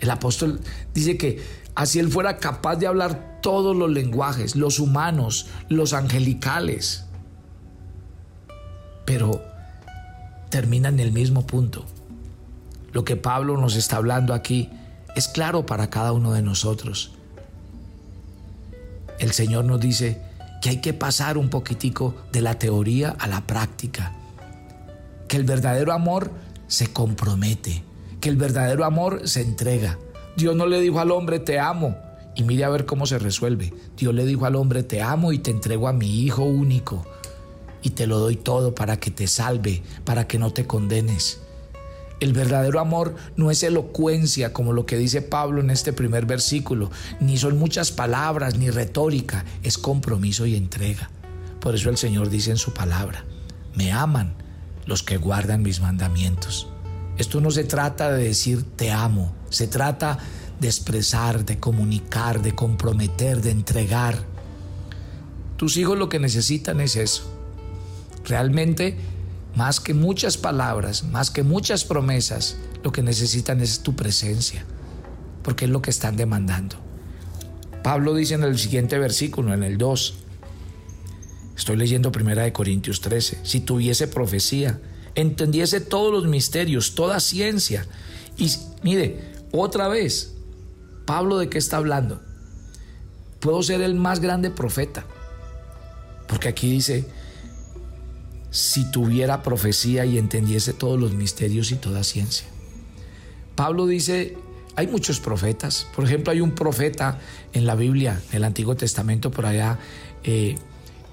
El 0.00 0.10
apóstol 0.10 0.60
dice 0.92 1.16
que 1.16 1.42
así 1.74 1.98
él 1.98 2.10
fuera 2.10 2.36
capaz 2.36 2.76
de 2.76 2.86
hablar 2.86 3.40
todos 3.42 3.76
los 3.76 3.90
lenguajes, 3.90 4.56
los 4.56 4.78
humanos, 4.78 5.46
los 5.68 5.92
angelicales, 5.92 7.04
pero 9.04 9.42
termina 10.50 10.88
en 10.88 11.00
el 11.00 11.12
mismo 11.12 11.46
punto. 11.46 11.84
Lo 12.92 13.04
que 13.04 13.16
Pablo 13.16 13.56
nos 13.56 13.76
está 13.76 13.96
hablando 13.96 14.34
aquí 14.34 14.70
es 15.14 15.28
claro 15.28 15.66
para 15.66 15.90
cada 15.90 16.12
uno 16.12 16.32
de 16.32 16.42
nosotros. 16.42 17.12
El 19.18 19.32
Señor 19.32 19.64
nos 19.64 19.80
dice 19.80 20.20
que 20.62 20.70
hay 20.70 20.80
que 20.80 20.94
pasar 20.94 21.38
un 21.38 21.50
poquitico 21.50 22.14
de 22.32 22.40
la 22.40 22.58
teoría 22.58 23.10
a 23.18 23.26
la 23.26 23.46
práctica, 23.46 24.12
que 25.34 25.40
el 25.40 25.46
verdadero 25.46 25.92
amor 25.92 26.30
se 26.68 26.92
compromete, 26.92 27.82
que 28.20 28.28
el 28.28 28.36
verdadero 28.36 28.84
amor 28.84 29.28
se 29.28 29.40
entrega. 29.40 29.98
Dios 30.36 30.54
no 30.54 30.64
le 30.64 30.80
dijo 30.80 31.00
al 31.00 31.10
hombre, 31.10 31.40
te 31.40 31.58
amo, 31.58 31.96
y 32.36 32.44
mire 32.44 32.62
a 32.62 32.68
ver 32.68 32.86
cómo 32.86 33.04
se 33.04 33.18
resuelve. 33.18 33.74
Dios 33.96 34.14
le 34.14 34.26
dijo 34.26 34.46
al 34.46 34.54
hombre, 34.54 34.84
te 34.84 35.02
amo 35.02 35.32
y 35.32 35.40
te 35.40 35.50
entrego 35.50 35.88
a 35.88 35.92
mi 35.92 36.20
Hijo 36.20 36.44
único, 36.44 37.04
y 37.82 37.90
te 37.90 38.06
lo 38.06 38.20
doy 38.20 38.36
todo 38.36 38.76
para 38.76 39.00
que 39.00 39.10
te 39.10 39.26
salve, 39.26 39.82
para 40.04 40.28
que 40.28 40.38
no 40.38 40.52
te 40.52 40.68
condenes. 40.68 41.40
El 42.20 42.32
verdadero 42.32 42.78
amor 42.78 43.16
no 43.34 43.50
es 43.50 43.64
elocuencia 43.64 44.52
como 44.52 44.72
lo 44.72 44.86
que 44.86 44.96
dice 44.96 45.20
Pablo 45.20 45.62
en 45.62 45.70
este 45.70 45.92
primer 45.92 46.26
versículo, 46.26 46.92
ni 47.18 47.38
son 47.38 47.58
muchas 47.58 47.90
palabras, 47.90 48.56
ni 48.56 48.70
retórica, 48.70 49.44
es 49.64 49.78
compromiso 49.78 50.46
y 50.46 50.54
entrega. 50.54 51.10
Por 51.58 51.74
eso 51.74 51.90
el 51.90 51.96
Señor 51.96 52.30
dice 52.30 52.52
en 52.52 52.56
su 52.56 52.72
palabra, 52.72 53.24
me 53.74 53.90
aman 53.90 54.43
los 54.86 55.02
que 55.02 55.16
guardan 55.16 55.62
mis 55.62 55.80
mandamientos. 55.80 56.68
Esto 57.16 57.40
no 57.40 57.50
se 57.50 57.64
trata 57.64 58.10
de 58.10 58.24
decir 58.24 58.64
te 58.76 58.90
amo, 58.90 59.34
se 59.50 59.66
trata 59.68 60.18
de 60.60 60.68
expresar, 60.68 61.44
de 61.44 61.58
comunicar, 61.58 62.42
de 62.42 62.54
comprometer, 62.54 63.40
de 63.40 63.50
entregar. 63.50 64.24
Tus 65.56 65.76
hijos 65.76 65.98
lo 65.98 66.08
que 66.08 66.18
necesitan 66.18 66.80
es 66.80 66.96
eso. 66.96 67.30
Realmente, 68.24 68.96
más 69.54 69.80
que 69.80 69.94
muchas 69.94 70.36
palabras, 70.36 71.04
más 71.04 71.30
que 71.30 71.42
muchas 71.42 71.84
promesas, 71.84 72.56
lo 72.82 72.92
que 72.92 73.02
necesitan 73.02 73.60
es 73.60 73.80
tu 73.80 73.94
presencia, 73.94 74.64
porque 75.42 75.66
es 75.66 75.70
lo 75.70 75.82
que 75.82 75.90
están 75.90 76.16
demandando. 76.16 76.76
Pablo 77.82 78.14
dice 78.14 78.34
en 78.34 78.42
el 78.42 78.58
siguiente 78.58 78.98
versículo, 78.98 79.54
en 79.54 79.62
el 79.62 79.78
2, 79.78 80.23
Estoy 81.56 81.76
leyendo 81.76 82.12
Primera 82.12 82.42
de 82.42 82.52
Corintios 82.52 83.00
13. 83.00 83.40
Si 83.44 83.60
tuviese 83.60 84.08
profecía, 84.08 84.80
entendiese 85.14 85.80
todos 85.80 86.12
los 86.12 86.26
misterios, 86.26 86.94
toda 86.94 87.20
ciencia. 87.20 87.86
Y 88.36 88.50
mire, 88.82 89.20
otra 89.52 89.88
vez, 89.88 90.34
Pablo 91.06 91.38
de 91.38 91.48
qué 91.48 91.58
está 91.58 91.76
hablando? 91.76 92.20
Puedo 93.40 93.62
ser 93.62 93.82
el 93.82 93.94
más 93.94 94.20
grande 94.20 94.50
profeta. 94.50 95.04
Porque 96.26 96.48
aquí 96.48 96.70
dice, 96.70 97.04
si 98.50 98.90
tuviera 98.90 99.42
profecía 99.42 100.04
y 100.06 100.18
entendiese 100.18 100.72
todos 100.72 100.98
los 100.98 101.12
misterios 101.12 101.70
y 101.70 101.76
toda 101.76 102.02
ciencia. 102.02 102.46
Pablo 103.54 103.86
dice, 103.86 104.36
hay 104.76 104.86
muchos 104.86 105.20
profetas. 105.20 105.86
Por 105.94 106.04
ejemplo, 106.04 106.32
hay 106.32 106.40
un 106.40 106.52
profeta 106.52 107.20
en 107.52 107.66
la 107.66 107.74
Biblia, 107.74 108.20
en 108.30 108.38
el 108.38 108.44
Antiguo 108.44 108.74
Testamento, 108.74 109.30
por 109.30 109.46
allá, 109.46 109.78
eh, 110.24 110.56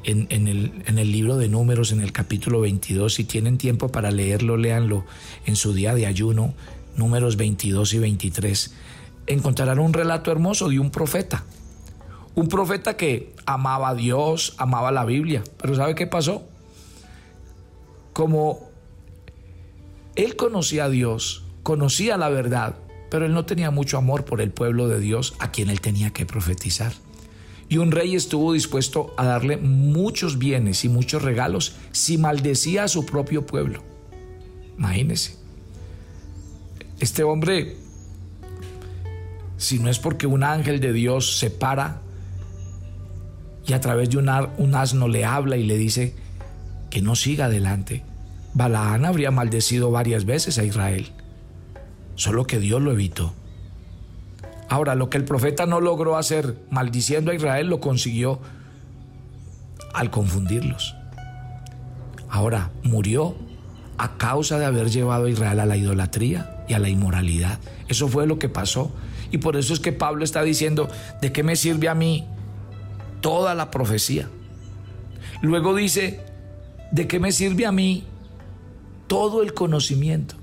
en, 0.04 0.48
el, 0.48 1.12
libro 1.12 1.38
de 1.38 1.48
números, 1.48 1.92
en 1.92 2.02
el 2.02 2.12
capítulo 2.12 2.62
22. 2.62 3.14
Si 3.14 3.24
tienen 3.24 3.58
tiempo 3.58 3.90
para 3.90 4.12
leerlo, 4.12 4.58
léanlo 4.58 5.06
en 5.46 5.56
su 5.56 5.74
día 5.74 5.94
de 5.94 6.06
ayuno, 6.06 6.54
números 6.96 7.38
22 7.38 7.94
y 7.94 8.00
23. 8.00 8.74
Encontrarán 9.28 9.80
un 9.80 9.94
relato 9.94 10.32
hermoso 10.32 10.70
de 10.70 10.80
un 10.80 10.92
profeta. 10.92 11.44
Un 12.34 12.48
profeta 12.48 12.96
que 12.98 13.36
amaba 13.46 13.90
a 13.90 13.96
Dios, 13.96 14.56
amaba 14.58 14.92
la 14.92 15.06
Biblia. 15.06 15.44
Pero 15.58 15.76
¿sabe 15.76 15.96
qué 15.96 16.08
pasó? 16.08 16.44
Como 18.14 18.70
él 20.16 20.36
conocía 20.36 20.86
a 20.86 20.90
Dios, 20.90 21.44
conocía 21.64 22.18
la 22.18 22.30
verdad, 22.30 22.76
pero 23.10 23.26
él 23.26 23.34
no 23.34 23.46
tenía 23.46 23.72
mucho 23.72 23.98
amor 23.98 24.26
por 24.26 24.42
el 24.42 24.52
pueblo 24.52 24.88
de 24.88 25.00
Dios 25.00 25.36
a 25.40 25.52
quien 25.52 25.70
él 25.70 25.82
tenía 25.82 26.12
que 26.12 26.26
profetizar. 26.26 26.94
Y 27.72 27.78
un 27.78 27.94
rey 27.94 28.18
estuvo 28.18 28.52
dispuesto 28.52 29.14
a 29.16 29.24
darle 29.24 29.56
muchos 29.56 30.38
bienes 30.38 30.84
y 30.84 30.90
muchos 30.90 31.22
regalos 31.22 31.78
si 31.94 32.18
maldecía 32.18 32.84
a 32.84 32.90
su 32.90 33.06
propio 33.06 33.46
pueblo. 33.46 33.82
Imagínese. 34.78 35.38
Este 37.00 37.24
hombre, 37.24 37.78
si 39.56 39.80
no 39.80 39.90
es 39.90 40.00
porque 40.00 40.28
un 40.28 40.44
ángel 40.44 40.82
de 40.82 40.92
Dios 40.92 41.40
se 41.40 41.50
para 41.50 42.02
y 43.66 43.72
a 43.72 43.80
través 43.80 44.10
de 44.10 44.18
un, 44.18 44.30
un 44.58 44.76
asno 44.76 45.08
le 45.08 45.24
habla 45.24 45.56
y 45.56 45.64
le 45.64 45.78
dice 45.78 46.14
que 46.90 47.02
no 47.02 47.16
siga 47.16 47.46
adelante, 47.46 48.04
Balaán 48.54 49.06
habría 49.06 49.32
maldecido 49.32 49.92
varias 49.92 50.26
veces 50.26 50.58
a 50.58 50.66
Israel, 50.66 51.08
solo 52.16 52.46
que 52.46 52.60
Dios 52.60 52.82
lo 52.82 52.92
evitó. 52.92 53.34
Ahora, 54.72 54.96
lo 54.96 55.10
que 55.10 55.18
el 55.18 55.26
profeta 55.26 55.66
no 55.66 55.82
logró 55.82 56.16
hacer 56.16 56.56
maldiciendo 56.70 57.32
a 57.32 57.36
Israel 57.36 57.68
lo 57.68 57.82
consiguió 57.82 58.40
al 59.94 60.10
confundirlos. 60.10 60.96
Ahora, 62.30 62.72
murió 62.82 63.36
a 63.98 64.16
causa 64.16 64.60
de 64.60 64.64
haber 64.64 64.90
llevado 64.90 65.26
a 65.26 65.30
Israel 65.30 65.60
a 65.60 65.66
la 65.66 65.76
idolatría 65.76 66.64
y 66.70 66.74
a 66.74 66.80
la 66.80 66.88
inmoralidad. 66.88 67.60
Eso 67.90 68.08
fue 68.08 68.26
lo 68.26 68.40
que 68.40 68.48
pasó. 68.48 68.94
Y 69.30 69.40
por 69.40 69.58
eso 69.58 69.74
es 69.74 69.82
que 69.82 69.92
Pablo 69.92 70.24
está 70.24 70.42
diciendo, 70.42 70.88
¿de 71.22 71.34
qué 71.34 71.44
me 71.44 71.58
sirve 71.58 71.90
a 71.90 71.94
mí 71.94 72.26
toda 73.20 73.56
la 73.56 73.72
profecía? 73.72 74.30
Luego 75.42 75.76
dice, 75.76 76.22
¿de 76.94 77.10
qué 77.10 77.20
me 77.20 77.34
sirve 77.34 77.66
a 77.66 77.74
mí 77.74 78.06
todo 79.08 79.42
el 79.42 79.54
conocimiento? 79.54 80.36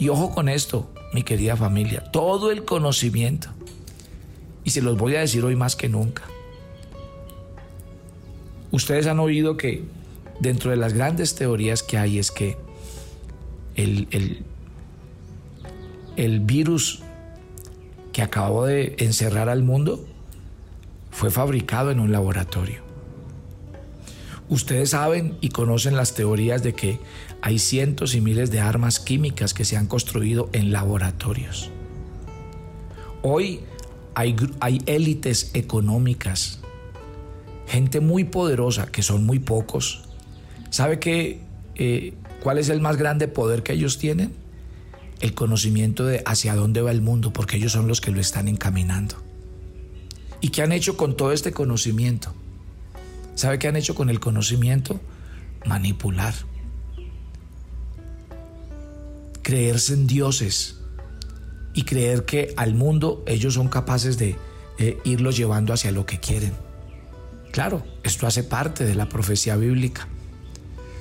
Y 0.00 0.08
ojo 0.08 0.34
con 0.34 0.48
esto, 0.48 0.90
mi 1.12 1.22
querida 1.22 1.56
familia, 1.56 2.04
todo 2.12 2.50
el 2.50 2.64
conocimiento. 2.64 3.48
Y 4.64 4.70
se 4.70 4.82
los 4.82 4.96
voy 4.96 5.16
a 5.16 5.20
decir 5.20 5.44
hoy 5.44 5.56
más 5.56 5.76
que 5.76 5.88
nunca. 5.88 6.22
Ustedes 8.70 9.06
han 9.06 9.18
oído 9.18 9.56
que 9.56 9.84
dentro 10.38 10.70
de 10.70 10.76
las 10.76 10.92
grandes 10.92 11.34
teorías 11.34 11.82
que 11.82 11.98
hay 11.98 12.18
es 12.18 12.30
que 12.30 12.56
el, 13.74 14.06
el, 14.10 14.44
el 16.16 16.40
virus 16.40 17.02
que 18.12 18.22
acabó 18.22 18.66
de 18.66 18.96
encerrar 18.98 19.48
al 19.48 19.62
mundo 19.62 20.04
fue 21.10 21.30
fabricado 21.30 21.90
en 21.90 22.00
un 22.00 22.12
laboratorio. 22.12 22.80
Ustedes 24.48 24.90
saben 24.90 25.36
y 25.40 25.50
conocen 25.50 25.96
las 25.96 26.14
teorías 26.14 26.62
de 26.62 26.74
que 26.74 26.98
hay 27.42 27.58
cientos 27.58 28.14
y 28.14 28.20
miles 28.20 28.50
de 28.50 28.60
armas 28.60 29.00
químicas 29.00 29.54
que 29.54 29.64
se 29.64 29.76
han 29.76 29.86
construido 29.86 30.50
en 30.52 30.72
laboratorios. 30.72 31.70
Hoy 33.22 33.60
hay, 34.14 34.36
élites 34.86 35.50
económicas, 35.54 36.60
gente 37.66 38.00
muy 38.00 38.24
poderosa, 38.24 38.86
que 38.86 39.02
son 39.02 39.24
muy 39.24 39.38
pocos. 39.38 40.02
¿Sabe 40.70 40.98
qué, 40.98 41.40
eh, 41.76 42.14
cuál 42.42 42.58
es 42.58 42.68
el 42.68 42.80
más 42.80 42.96
grande 42.96 43.28
poder 43.28 43.62
que 43.62 43.72
ellos 43.72 43.98
tienen? 43.98 44.32
El 45.20 45.34
conocimiento 45.34 46.06
de 46.06 46.22
hacia 46.26 46.54
dónde 46.54 46.82
va 46.82 46.90
el 46.90 47.02
mundo, 47.02 47.32
porque 47.32 47.56
ellos 47.56 47.72
son 47.72 47.88
los 47.88 48.00
que 48.00 48.10
lo 48.10 48.20
están 48.20 48.48
encaminando. 48.48 49.16
¿Y 50.40 50.48
qué 50.48 50.62
han 50.62 50.72
hecho 50.72 50.96
con 50.96 51.16
todo 51.16 51.32
este 51.32 51.52
conocimiento? 51.52 52.34
¿Sabe 53.34 53.58
qué 53.58 53.68
han 53.68 53.76
hecho 53.76 53.94
con 53.94 54.08
el 54.10 54.20
conocimiento? 54.20 55.00
Manipular. 55.66 56.34
Creerse 59.42 59.94
en 59.94 60.06
dioses 60.06 60.76
y 61.72 61.84
creer 61.84 62.24
que 62.24 62.52
al 62.56 62.74
mundo 62.74 63.22
ellos 63.26 63.54
son 63.54 63.68
capaces 63.68 64.18
de 64.18 64.36
eh, 64.78 64.98
irlo 65.04 65.30
llevando 65.30 65.72
hacia 65.72 65.92
lo 65.92 66.06
que 66.06 66.20
quieren. 66.20 66.52
Claro, 67.52 67.82
esto 68.02 68.26
hace 68.26 68.44
parte 68.44 68.84
de 68.84 68.94
la 68.94 69.08
profecía 69.08 69.56
bíblica. 69.56 70.08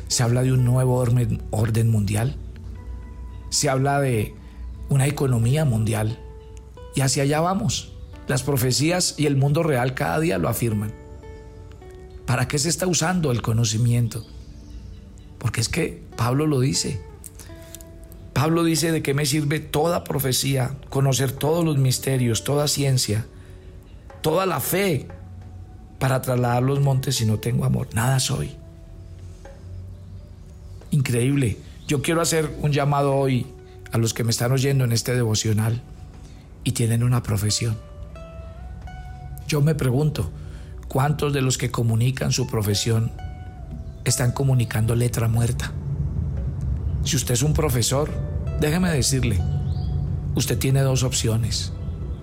Se 0.07 0.23
habla 0.23 0.41
de 0.41 0.51
un 0.51 0.65
nuevo 0.65 0.95
orden, 0.95 1.41
orden 1.51 1.89
mundial. 1.89 2.35
Se 3.49 3.69
habla 3.69 4.01
de 4.01 4.33
una 4.89 5.07
economía 5.07 5.65
mundial. 5.65 6.19
Y 6.95 7.01
hacia 7.01 7.23
allá 7.23 7.39
vamos. 7.41 7.93
Las 8.27 8.43
profecías 8.43 9.15
y 9.17 9.25
el 9.27 9.35
mundo 9.35 9.63
real 9.63 9.93
cada 9.93 10.19
día 10.19 10.37
lo 10.37 10.49
afirman. 10.49 10.93
¿Para 12.25 12.47
qué 12.47 12.59
se 12.59 12.69
está 12.69 12.85
usando 12.85 13.31
el 13.31 13.41
conocimiento? 13.41 14.25
Porque 15.37 15.61
es 15.61 15.69
que 15.69 16.03
Pablo 16.15 16.45
lo 16.45 16.59
dice. 16.59 17.01
Pablo 18.39 18.63
dice 18.63 18.93
de 18.93 19.01
qué 19.01 19.13
me 19.13 19.25
sirve 19.25 19.59
toda 19.59 20.05
profecía, 20.05 20.77
conocer 20.89 21.33
todos 21.33 21.65
los 21.65 21.77
misterios, 21.77 22.45
toda 22.45 22.69
ciencia, 22.69 23.25
toda 24.21 24.45
la 24.45 24.61
fe 24.61 25.09
para 25.99 26.21
trasladar 26.21 26.63
los 26.63 26.79
montes 26.79 27.17
si 27.17 27.25
no 27.25 27.39
tengo 27.39 27.65
amor. 27.65 27.89
Nada 27.93 28.17
soy. 28.21 28.55
Increíble. 30.89 31.57
Yo 31.85 32.01
quiero 32.01 32.21
hacer 32.21 32.49
un 32.61 32.71
llamado 32.71 33.13
hoy 33.13 33.45
a 33.91 33.97
los 33.97 34.13
que 34.13 34.23
me 34.23 34.31
están 34.31 34.53
oyendo 34.53 34.85
en 34.85 34.93
este 34.93 35.13
devocional 35.13 35.81
y 36.63 36.71
tienen 36.71 37.03
una 37.03 37.21
profesión. 37.21 37.77
Yo 39.49 39.59
me 39.59 39.75
pregunto, 39.75 40.31
¿cuántos 40.87 41.33
de 41.33 41.41
los 41.41 41.57
que 41.57 41.71
comunican 41.71 42.31
su 42.31 42.47
profesión 42.47 43.11
están 44.05 44.31
comunicando 44.31 44.95
letra 44.95 45.27
muerta? 45.27 45.73
Si 47.03 47.17
usted 47.17 47.33
es 47.33 47.43
un 47.43 47.53
profesor, 47.53 48.28
déjeme 48.59 48.91
decirle, 48.91 49.39
usted 50.35 50.57
tiene 50.57 50.81
dos 50.81 51.03
opciones. 51.03 51.71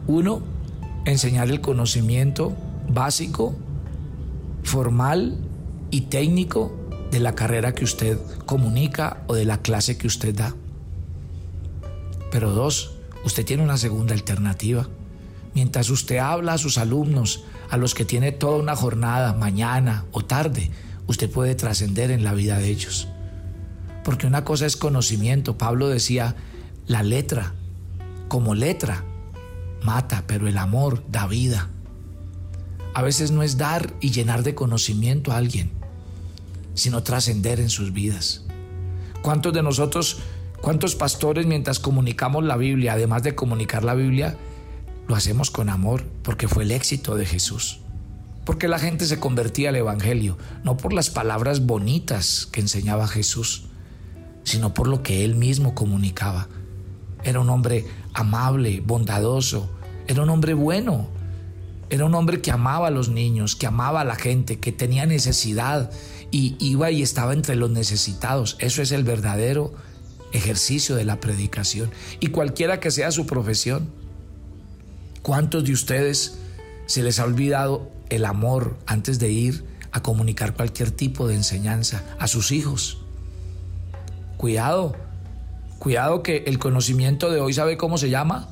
Uno, 0.06 0.42
enseñar 1.04 1.48
el 1.50 1.60
conocimiento 1.60 2.54
básico, 2.88 3.54
formal 4.62 5.38
y 5.90 6.02
técnico 6.02 6.74
de 7.10 7.20
la 7.20 7.34
carrera 7.34 7.72
que 7.72 7.84
usted 7.84 8.18
comunica 8.44 9.22
o 9.26 9.34
de 9.34 9.44
la 9.44 9.58
clase 9.58 9.96
que 9.96 10.06
usted 10.06 10.34
da. 10.34 10.54
Pero 12.30 12.52
dos, 12.52 12.96
usted 13.24 13.44
tiene 13.44 13.62
una 13.62 13.78
segunda 13.78 14.14
alternativa. 14.14 14.88
Mientras 15.54 15.88
usted 15.88 16.18
habla 16.18 16.54
a 16.54 16.58
sus 16.58 16.76
alumnos, 16.76 17.44
a 17.70 17.76
los 17.76 17.94
que 17.94 18.04
tiene 18.04 18.32
toda 18.32 18.58
una 18.58 18.76
jornada, 18.76 19.32
mañana 19.32 20.04
o 20.12 20.24
tarde, 20.24 20.70
usted 21.06 21.30
puede 21.30 21.54
trascender 21.54 22.10
en 22.10 22.24
la 22.24 22.34
vida 22.34 22.58
de 22.58 22.68
ellos. 22.68 23.08
Porque 24.06 24.28
una 24.28 24.44
cosa 24.44 24.66
es 24.66 24.76
conocimiento. 24.76 25.58
Pablo 25.58 25.88
decía, 25.88 26.36
la 26.86 27.02
letra, 27.02 27.54
como 28.28 28.54
letra, 28.54 29.02
mata, 29.82 30.22
pero 30.28 30.46
el 30.46 30.58
amor 30.58 31.02
da 31.10 31.26
vida. 31.26 31.70
A 32.94 33.02
veces 33.02 33.32
no 33.32 33.42
es 33.42 33.58
dar 33.58 33.94
y 34.00 34.12
llenar 34.12 34.44
de 34.44 34.54
conocimiento 34.54 35.32
a 35.32 35.38
alguien, 35.38 35.72
sino 36.74 37.02
trascender 37.02 37.58
en 37.58 37.68
sus 37.68 37.92
vidas. 37.92 38.44
¿Cuántos 39.22 39.52
de 39.52 39.64
nosotros, 39.64 40.18
cuántos 40.60 40.94
pastores 40.94 41.44
mientras 41.46 41.80
comunicamos 41.80 42.44
la 42.44 42.56
Biblia, 42.56 42.92
además 42.92 43.24
de 43.24 43.34
comunicar 43.34 43.82
la 43.82 43.94
Biblia, 43.94 44.38
lo 45.08 45.16
hacemos 45.16 45.50
con 45.50 45.68
amor 45.68 46.04
porque 46.22 46.46
fue 46.46 46.62
el 46.62 46.70
éxito 46.70 47.16
de 47.16 47.26
Jesús? 47.26 47.80
Porque 48.44 48.68
la 48.68 48.78
gente 48.78 49.04
se 49.06 49.18
convertía 49.18 49.70
al 49.70 49.74
Evangelio, 49.74 50.38
no 50.62 50.76
por 50.76 50.92
las 50.92 51.10
palabras 51.10 51.66
bonitas 51.66 52.46
que 52.52 52.60
enseñaba 52.60 53.08
Jesús, 53.08 53.64
sino 54.46 54.72
por 54.72 54.86
lo 54.86 55.02
que 55.02 55.24
él 55.24 55.34
mismo 55.34 55.74
comunicaba. 55.74 56.46
Era 57.24 57.40
un 57.40 57.50
hombre 57.50 57.84
amable, 58.14 58.80
bondadoso, 58.80 59.68
era 60.06 60.22
un 60.22 60.30
hombre 60.30 60.54
bueno, 60.54 61.08
era 61.90 62.04
un 62.04 62.14
hombre 62.14 62.40
que 62.40 62.52
amaba 62.52 62.86
a 62.86 62.92
los 62.92 63.08
niños, 63.08 63.56
que 63.56 63.66
amaba 63.66 64.02
a 64.02 64.04
la 64.04 64.14
gente, 64.14 64.60
que 64.60 64.70
tenía 64.70 65.04
necesidad 65.04 65.90
y 66.30 66.56
iba 66.60 66.92
y 66.92 67.02
estaba 67.02 67.32
entre 67.32 67.56
los 67.56 67.70
necesitados. 67.70 68.56
Eso 68.60 68.82
es 68.82 68.92
el 68.92 69.02
verdadero 69.02 69.74
ejercicio 70.32 70.94
de 70.94 71.04
la 71.04 71.18
predicación. 71.18 71.90
Y 72.20 72.28
cualquiera 72.28 72.78
que 72.78 72.92
sea 72.92 73.10
su 73.10 73.26
profesión, 73.26 73.90
¿cuántos 75.22 75.64
de 75.64 75.72
ustedes 75.72 76.38
se 76.86 77.02
les 77.02 77.18
ha 77.18 77.24
olvidado 77.24 77.90
el 78.10 78.24
amor 78.24 78.78
antes 78.86 79.18
de 79.18 79.28
ir 79.32 79.64
a 79.90 80.04
comunicar 80.04 80.54
cualquier 80.54 80.92
tipo 80.92 81.26
de 81.26 81.34
enseñanza 81.34 82.04
a 82.20 82.28
sus 82.28 82.52
hijos? 82.52 83.05
Cuidado, 84.36 84.94
cuidado 85.78 86.22
que 86.22 86.44
el 86.46 86.58
conocimiento 86.58 87.30
de 87.30 87.40
hoy, 87.40 87.54
¿sabe 87.54 87.78
cómo 87.78 87.96
se 87.96 88.10
llama? 88.10 88.48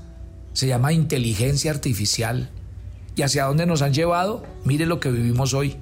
Se 0.54 0.66
llama 0.66 0.94
inteligencia 0.94 1.70
artificial. 1.70 2.50
¿Y 3.16 3.22
hacia 3.22 3.44
dónde 3.44 3.66
nos 3.66 3.82
han 3.82 3.92
llevado? 3.92 4.44
Mire 4.64 4.86
lo 4.86 4.98
que 4.98 5.10
vivimos 5.10 5.52
hoy. 5.52 5.76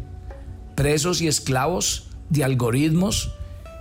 Presos 0.75 1.21
y 1.23 1.29
esclavos 1.29 2.09
de 2.31 2.43
algoritmos 2.43 3.33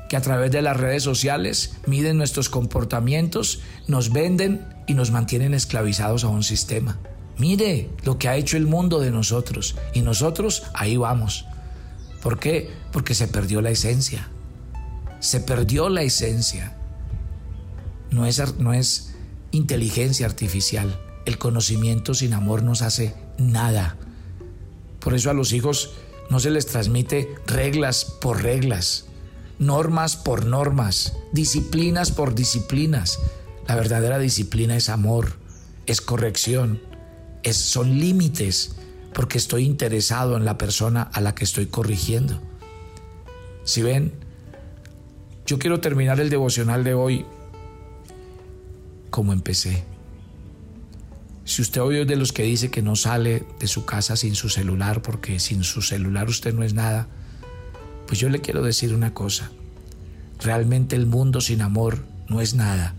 que 0.09 0.15
a 0.17 0.21
través 0.21 0.51
de 0.51 0.61
las 0.61 0.77
redes 0.77 1.03
sociales 1.03 1.77
miden 1.87 2.17
nuestros 2.17 2.49
comportamientos, 2.49 3.61
nos 3.87 4.11
venden 4.11 4.67
y 4.85 4.93
nos 4.93 5.09
mantienen 5.09 5.53
esclavizados 5.53 6.23
a 6.23 6.27
un 6.27 6.43
sistema. 6.43 6.99
Mire 7.37 7.89
lo 8.03 8.19
que 8.19 8.27
ha 8.27 8.35
hecho 8.35 8.57
el 8.57 8.67
mundo 8.67 8.99
de 8.99 9.09
nosotros 9.09 9.75
y 9.93 10.01
nosotros 10.01 10.63
ahí 10.75 10.97
vamos. 10.97 11.45
¿Por 12.21 12.39
qué? 12.39 12.69
Porque 12.91 13.15
se 13.15 13.27
perdió 13.27 13.61
la 13.61 13.71
esencia 13.71 14.29
se 15.21 15.39
perdió 15.39 15.87
la 15.87 16.01
esencia. 16.01 16.75
No 18.09 18.25
es, 18.25 18.41
no 18.57 18.73
es 18.73 19.13
inteligencia 19.51 20.25
artificial. 20.25 20.99
El 21.25 21.37
conocimiento 21.37 22.13
sin 22.13 22.33
amor 22.33 22.63
nos 22.63 22.81
hace 22.81 23.15
nada. 23.37 23.95
Por 24.99 25.13
eso 25.13 25.29
a 25.29 25.33
los 25.33 25.53
hijos 25.53 25.91
no 26.29 26.39
se 26.39 26.49
les 26.49 26.65
transmite 26.65 27.33
reglas 27.45 28.05
por 28.05 28.41
reglas, 28.41 29.05
normas 29.59 30.17
por 30.17 30.45
normas, 30.45 31.13
disciplinas 31.31 32.11
por 32.11 32.35
disciplinas. 32.35 33.19
La 33.67 33.75
verdadera 33.75 34.17
disciplina 34.17 34.75
es 34.75 34.89
amor, 34.89 35.37
es 35.85 36.01
corrección, 36.01 36.81
es, 37.43 37.57
son 37.57 37.99
límites, 37.99 38.75
porque 39.13 39.37
estoy 39.37 39.65
interesado 39.65 40.35
en 40.35 40.45
la 40.45 40.57
persona 40.57 41.03
a 41.03 41.21
la 41.21 41.35
que 41.35 41.43
estoy 41.43 41.67
corrigiendo. 41.67 42.41
Si 43.63 43.81
ven, 43.81 44.13
yo 45.51 45.59
quiero 45.59 45.81
terminar 45.81 46.21
el 46.21 46.29
devocional 46.29 46.85
de 46.85 46.93
hoy 46.93 47.25
como 49.09 49.33
empecé. 49.33 49.83
Si 51.43 51.61
usted 51.61 51.81
hoy 51.81 51.97
es 51.97 52.07
de 52.07 52.15
los 52.15 52.31
que 52.31 52.43
dice 52.43 52.71
que 52.71 52.81
no 52.81 52.95
sale 52.95 53.43
de 53.59 53.67
su 53.67 53.83
casa 53.83 54.15
sin 54.15 54.35
su 54.35 54.47
celular, 54.47 55.01
porque 55.01 55.41
sin 55.41 55.65
su 55.65 55.81
celular 55.81 56.29
usted 56.29 56.53
no 56.53 56.63
es 56.63 56.73
nada, 56.73 57.09
pues 58.07 58.17
yo 58.17 58.29
le 58.29 58.39
quiero 58.39 58.63
decir 58.63 58.93
una 58.93 59.13
cosa. 59.13 59.51
Realmente 60.39 60.95
el 60.95 61.05
mundo 61.05 61.41
sin 61.41 61.61
amor 61.61 62.05
no 62.29 62.39
es 62.39 62.53
nada. 62.53 62.95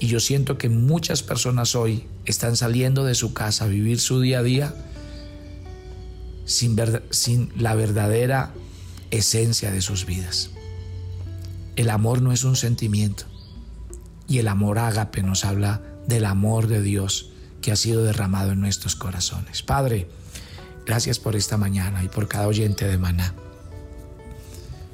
Y 0.00 0.08
yo 0.08 0.20
siento 0.20 0.58
que 0.58 0.68
muchas 0.68 1.22
personas 1.22 1.74
hoy 1.74 2.06
están 2.26 2.58
saliendo 2.58 3.06
de 3.06 3.14
su 3.14 3.32
casa 3.32 3.64
a 3.64 3.68
vivir 3.68 4.00
su 4.00 4.20
día 4.20 4.40
a 4.40 4.42
día 4.42 4.74
sin, 6.44 6.76
sin 7.08 7.52
la 7.56 7.74
verdadera 7.74 8.52
esencia 9.10 9.70
de 9.70 9.80
sus 9.80 10.04
vidas. 10.04 10.50
El 11.76 11.90
amor 11.90 12.22
no 12.22 12.32
es 12.32 12.44
un 12.44 12.56
sentimiento. 12.56 13.24
Y 14.28 14.38
el 14.38 14.48
amor 14.48 14.78
ágape 14.78 15.22
nos 15.22 15.44
habla 15.44 15.82
del 16.06 16.24
amor 16.24 16.68
de 16.68 16.82
Dios 16.82 17.30
que 17.60 17.72
ha 17.72 17.76
sido 17.76 18.04
derramado 18.04 18.52
en 18.52 18.60
nuestros 18.60 18.94
corazones. 18.94 19.62
Padre, 19.62 20.08
gracias 20.86 21.18
por 21.18 21.34
esta 21.34 21.56
mañana 21.56 22.04
y 22.04 22.08
por 22.08 22.28
cada 22.28 22.46
oyente 22.46 22.86
de 22.86 22.98
maná. 22.98 23.34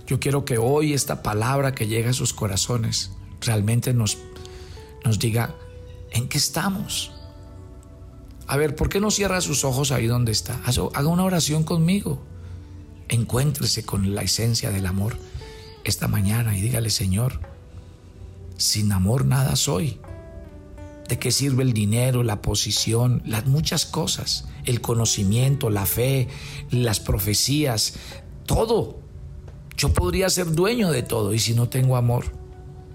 Yo 0.07 0.19
quiero 0.19 0.45
que 0.45 0.59
hoy 0.59 0.93
esta 0.93 1.23
palabra 1.23 1.75
que 1.75 1.87
llega 1.87 2.11
a 2.11 2.15
sus 2.15 2.33
corazones 2.33 3.13
realmente 3.41 3.93
nos, 3.93 4.19
nos 5.05 5.19
diga 5.19 5.55
en 6.11 6.29
qué 6.29 6.39
estamos. 6.39 7.13
A 8.47 8.57
ver, 8.57 8.75
¿por 8.75 8.89
qué 8.89 9.01
no 9.01 9.11
cierra 9.11 9.41
sus 9.41 9.65
ojos 9.65 9.93
ahí 9.93 10.07
donde 10.07 10.33
está? 10.33 10.61
Haga 10.65 11.09
una 11.09 11.25
oración 11.25 11.63
conmigo. 11.63 12.21
Encuéntrese 13.09 13.85
con 13.85 14.15
la 14.15 14.23
esencia 14.23 14.71
del 14.71 14.87
amor 14.87 15.17
esta 15.85 16.09
mañana 16.09 16.57
y 16.57 16.61
dígale, 16.61 16.91
Señor, 16.91 17.41
sin 18.57 18.93
amor 18.93 19.25
nada 19.25 19.57
soy. 19.57 20.01
¿De 21.09 21.19
qué 21.19 21.33
sirve 21.33 21.65
el 21.65 21.73
dinero, 21.73 22.23
la 22.23 22.41
posición, 22.41 23.23
las 23.25 23.47
muchas 23.47 23.85
cosas? 23.85 24.47
El 24.65 24.81
conocimiento, 24.81 25.69
la 25.71 25.87
fe, 25.87 26.29
las 26.71 27.01
profecías, 27.01 27.95
todo. 28.47 29.01
Yo 29.77 29.93
podría 29.93 30.31
ser 30.31 30.53
dueño 30.53 30.91
de 30.91 31.03
todo 31.03 31.35
y 31.35 31.39
si 31.39 31.55
no 31.55 31.69
tengo 31.69 31.97
amor, 31.97 32.27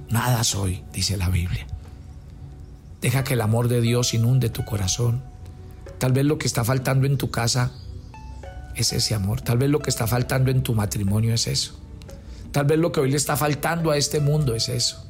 nada 0.10 0.44
soy, 0.44 0.84
dice 0.94 1.18
la 1.18 1.30
Biblia. 1.30 1.68
Deja 3.02 3.24
que 3.24 3.34
el 3.34 3.42
amor 3.42 3.68
de 3.68 3.82
Dios 3.82 4.14
inunde 4.14 4.50
tu 4.50 4.64
corazón. 4.64 5.24
Tal 5.98 6.14
vez 6.14 6.26
lo 6.26 6.38
que 6.38 6.48
está 6.48 6.64
faltando 6.64 7.06
en 7.06 7.18
tu 7.18 7.32
casa 7.32 7.72
es 8.76 8.94
ese 8.94 9.16
amor. 9.16 9.42
Tal 9.42 9.58
vez 9.58 9.70
lo 9.70 9.80
que 9.80 9.90
está 9.90 10.08
faltando 10.08 10.52
en 10.52 10.64
tu 10.64 10.74
matrimonio 10.74 11.34
es 11.34 11.48
eso. 11.48 11.80
Tal 12.56 12.68
vez 12.68 12.80
lo 12.80 12.94
que 12.94 13.02
hoy 13.02 13.12
le 13.12 13.18
está 13.18 13.36
faltando 13.36 13.92
a 13.92 13.98
este 13.98 14.22
mundo 14.22 14.56
es 14.56 14.70
eso. 14.70 15.06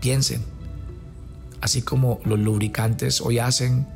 Piensen, 0.00 0.42
así 1.60 1.82
como 1.82 2.18
los 2.24 2.40
lubricantes 2.40 3.20
hoy 3.20 3.38
hacen 3.38 3.86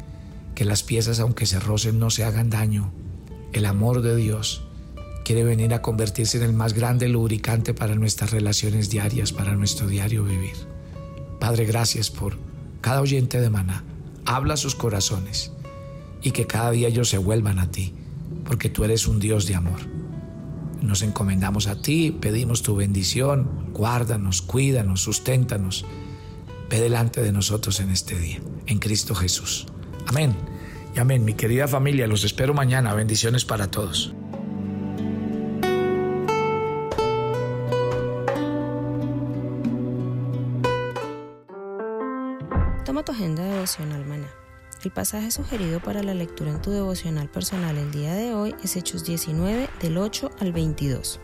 que 0.54 0.64
las 0.64 0.84
piezas, 0.84 1.18
aunque 1.18 1.46
se 1.46 1.58
rocen, 1.58 1.98
no 1.98 2.10
se 2.10 2.22
hagan 2.22 2.48
daño. 2.48 2.92
El 3.52 3.66
amor 3.66 4.02
de 4.02 4.14
Dios 4.14 4.62
quiere 5.24 5.42
venir 5.42 5.74
a 5.74 5.82
convertirse 5.82 6.36
en 6.36 6.44
el 6.44 6.52
más 6.52 6.74
grande 6.74 7.08
lubricante 7.08 7.74
para 7.74 7.96
nuestras 7.96 8.30
relaciones 8.30 8.88
diarias, 8.88 9.32
para 9.32 9.56
nuestro 9.56 9.88
diario 9.88 10.22
vivir. 10.22 10.54
Padre, 11.40 11.64
gracias 11.64 12.08
por 12.08 12.38
cada 12.82 13.00
oyente 13.00 13.40
de 13.40 13.50
maná. 13.50 13.82
Habla 14.26 14.56
sus 14.56 14.76
corazones 14.76 15.50
y 16.22 16.30
que 16.30 16.46
cada 16.46 16.70
día 16.70 16.86
ellos 16.86 17.08
se 17.08 17.18
vuelvan 17.18 17.58
a 17.58 17.72
ti, 17.72 17.94
porque 18.44 18.68
tú 18.68 18.84
eres 18.84 19.08
un 19.08 19.18
Dios 19.18 19.48
de 19.48 19.56
amor. 19.56 19.93
Nos 20.84 21.02
encomendamos 21.02 21.66
a 21.66 21.80
ti, 21.80 22.10
pedimos 22.10 22.62
tu 22.62 22.76
bendición, 22.76 23.70
guárdanos, 23.72 24.42
cuídanos, 24.42 25.00
susténtanos 25.00 25.84
ve 26.68 26.80
delante 26.80 27.22
de 27.22 27.32
nosotros 27.32 27.80
en 27.80 27.90
este 27.90 28.18
día, 28.18 28.40
en 28.66 28.78
Cristo 28.78 29.14
Jesús. 29.14 29.66
Amén. 30.06 30.34
Y 30.94 31.00
amén, 31.00 31.24
mi 31.24 31.34
querida 31.34 31.66
familia, 31.66 32.06
los 32.06 32.24
espero 32.24 32.54
mañana. 32.54 32.94
Bendiciones 32.94 33.44
para 33.44 33.70
todos. 33.70 34.14
El 44.84 44.90
pasaje 44.90 45.30
sugerido 45.30 45.80
para 45.80 46.02
la 46.02 46.12
lectura 46.12 46.50
en 46.50 46.60
tu 46.60 46.70
devocional 46.70 47.30
personal 47.30 47.78
el 47.78 47.90
día 47.90 48.12
de 48.12 48.34
hoy 48.34 48.54
es 48.62 48.76
Hechos 48.76 49.02
19 49.06 49.70
del 49.80 49.96
8 49.96 50.30
al 50.40 50.52
22. 50.52 51.20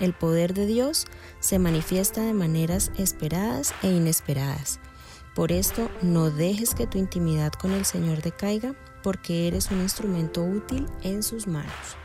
El 0.00 0.12
poder 0.12 0.52
de 0.52 0.66
Dios 0.66 1.06
se 1.38 1.58
manifiesta 1.58 2.20
de 2.20 2.34
maneras 2.34 2.92
esperadas 2.98 3.72
e 3.82 3.88
inesperadas. 3.88 4.80
Por 5.34 5.50
esto, 5.50 5.90
no 6.02 6.30
dejes 6.30 6.74
que 6.74 6.86
tu 6.86 6.98
intimidad 6.98 7.52
con 7.52 7.72
el 7.72 7.86
Señor 7.86 8.20
decaiga, 8.20 8.74
porque 9.02 9.48
eres 9.48 9.70
un 9.70 9.80
instrumento 9.80 10.42
útil 10.44 10.86
en 11.02 11.22
sus 11.22 11.46
manos. 11.46 11.96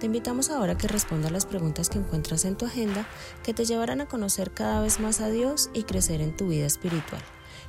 Te 0.00 0.04
invitamos 0.04 0.50
ahora 0.50 0.74
a 0.74 0.76
que 0.76 0.86
respondas 0.86 1.32
las 1.32 1.46
preguntas 1.46 1.88
que 1.88 1.96
encuentras 1.96 2.44
en 2.44 2.56
tu 2.56 2.66
agenda 2.66 3.06
que 3.42 3.54
te 3.54 3.64
llevarán 3.64 4.02
a 4.02 4.06
conocer 4.06 4.50
cada 4.50 4.82
vez 4.82 5.00
más 5.00 5.22
a 5.22 5.30
Dios 5.30 5.70
y 5.72 5.84
crecer 5.84 6.20
en 6.20 6.36
tu 6.36 6.48
vida 6.48 6.66
espiritual. 6.66 7.22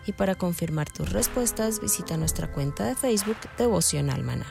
Y 0.06 0.14
para 0.14 0.36
confirmar 0.36 0.90
tus 0.92 1.12
respuestas, 1.12 1.80
visita 1.80 2.18
nuestra 2.18 2.52
cuenta 2.52 2.86
de 2.86 2.96
Facebook 2.96 3.38
Devocional 3.58 4.24
Maná. 4.24 4.46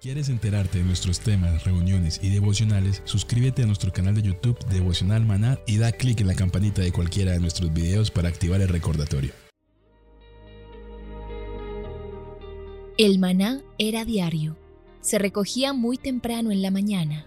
¿Quieres 0.00 0.30
enterarte 0.30 0.78
de 0.78 0.84
nuestros 0.84 1.20
temas, 1.20 1.62
reuniones 1.64 2.20
y 2.22 2.30
devocionales? 2.30 3.02
Suscríbete 3.04 3.64
a 3.64 3.66
nuestro 3.66 3.92
canal 3.92 4.14
de 4.14 4.22
YouTube 4.22 4.58
Devocional 4.70 5.26
Maná 5.26 5.58
y 5.66 5.76
da 5.76 5.92
clic 5.92 6.22
en 6.22 6.26
la 6.26 6.34
campanita 6.34 6.80
de 6.80 6.90
cualquiera 6.90 7.32
de 7.32 7.40
nuestros 7.40 7.70
videos 7.70 8.10
para 8.10 8.30
activar 8.30 8.62
el 8.62 8.68
recordatorio. 8.68 9.32
El 12.96 13.18
maná 13.18 13.62
era 13.78 14.04
diario. 14.04 14.56
Se 15.00 15.18
recogía 15.18 15.72
muy 15.72 15.96
temprano 15.96 16.50
en 16.50 16.60
la 16.60 16.70
mañana. 16.70 17.26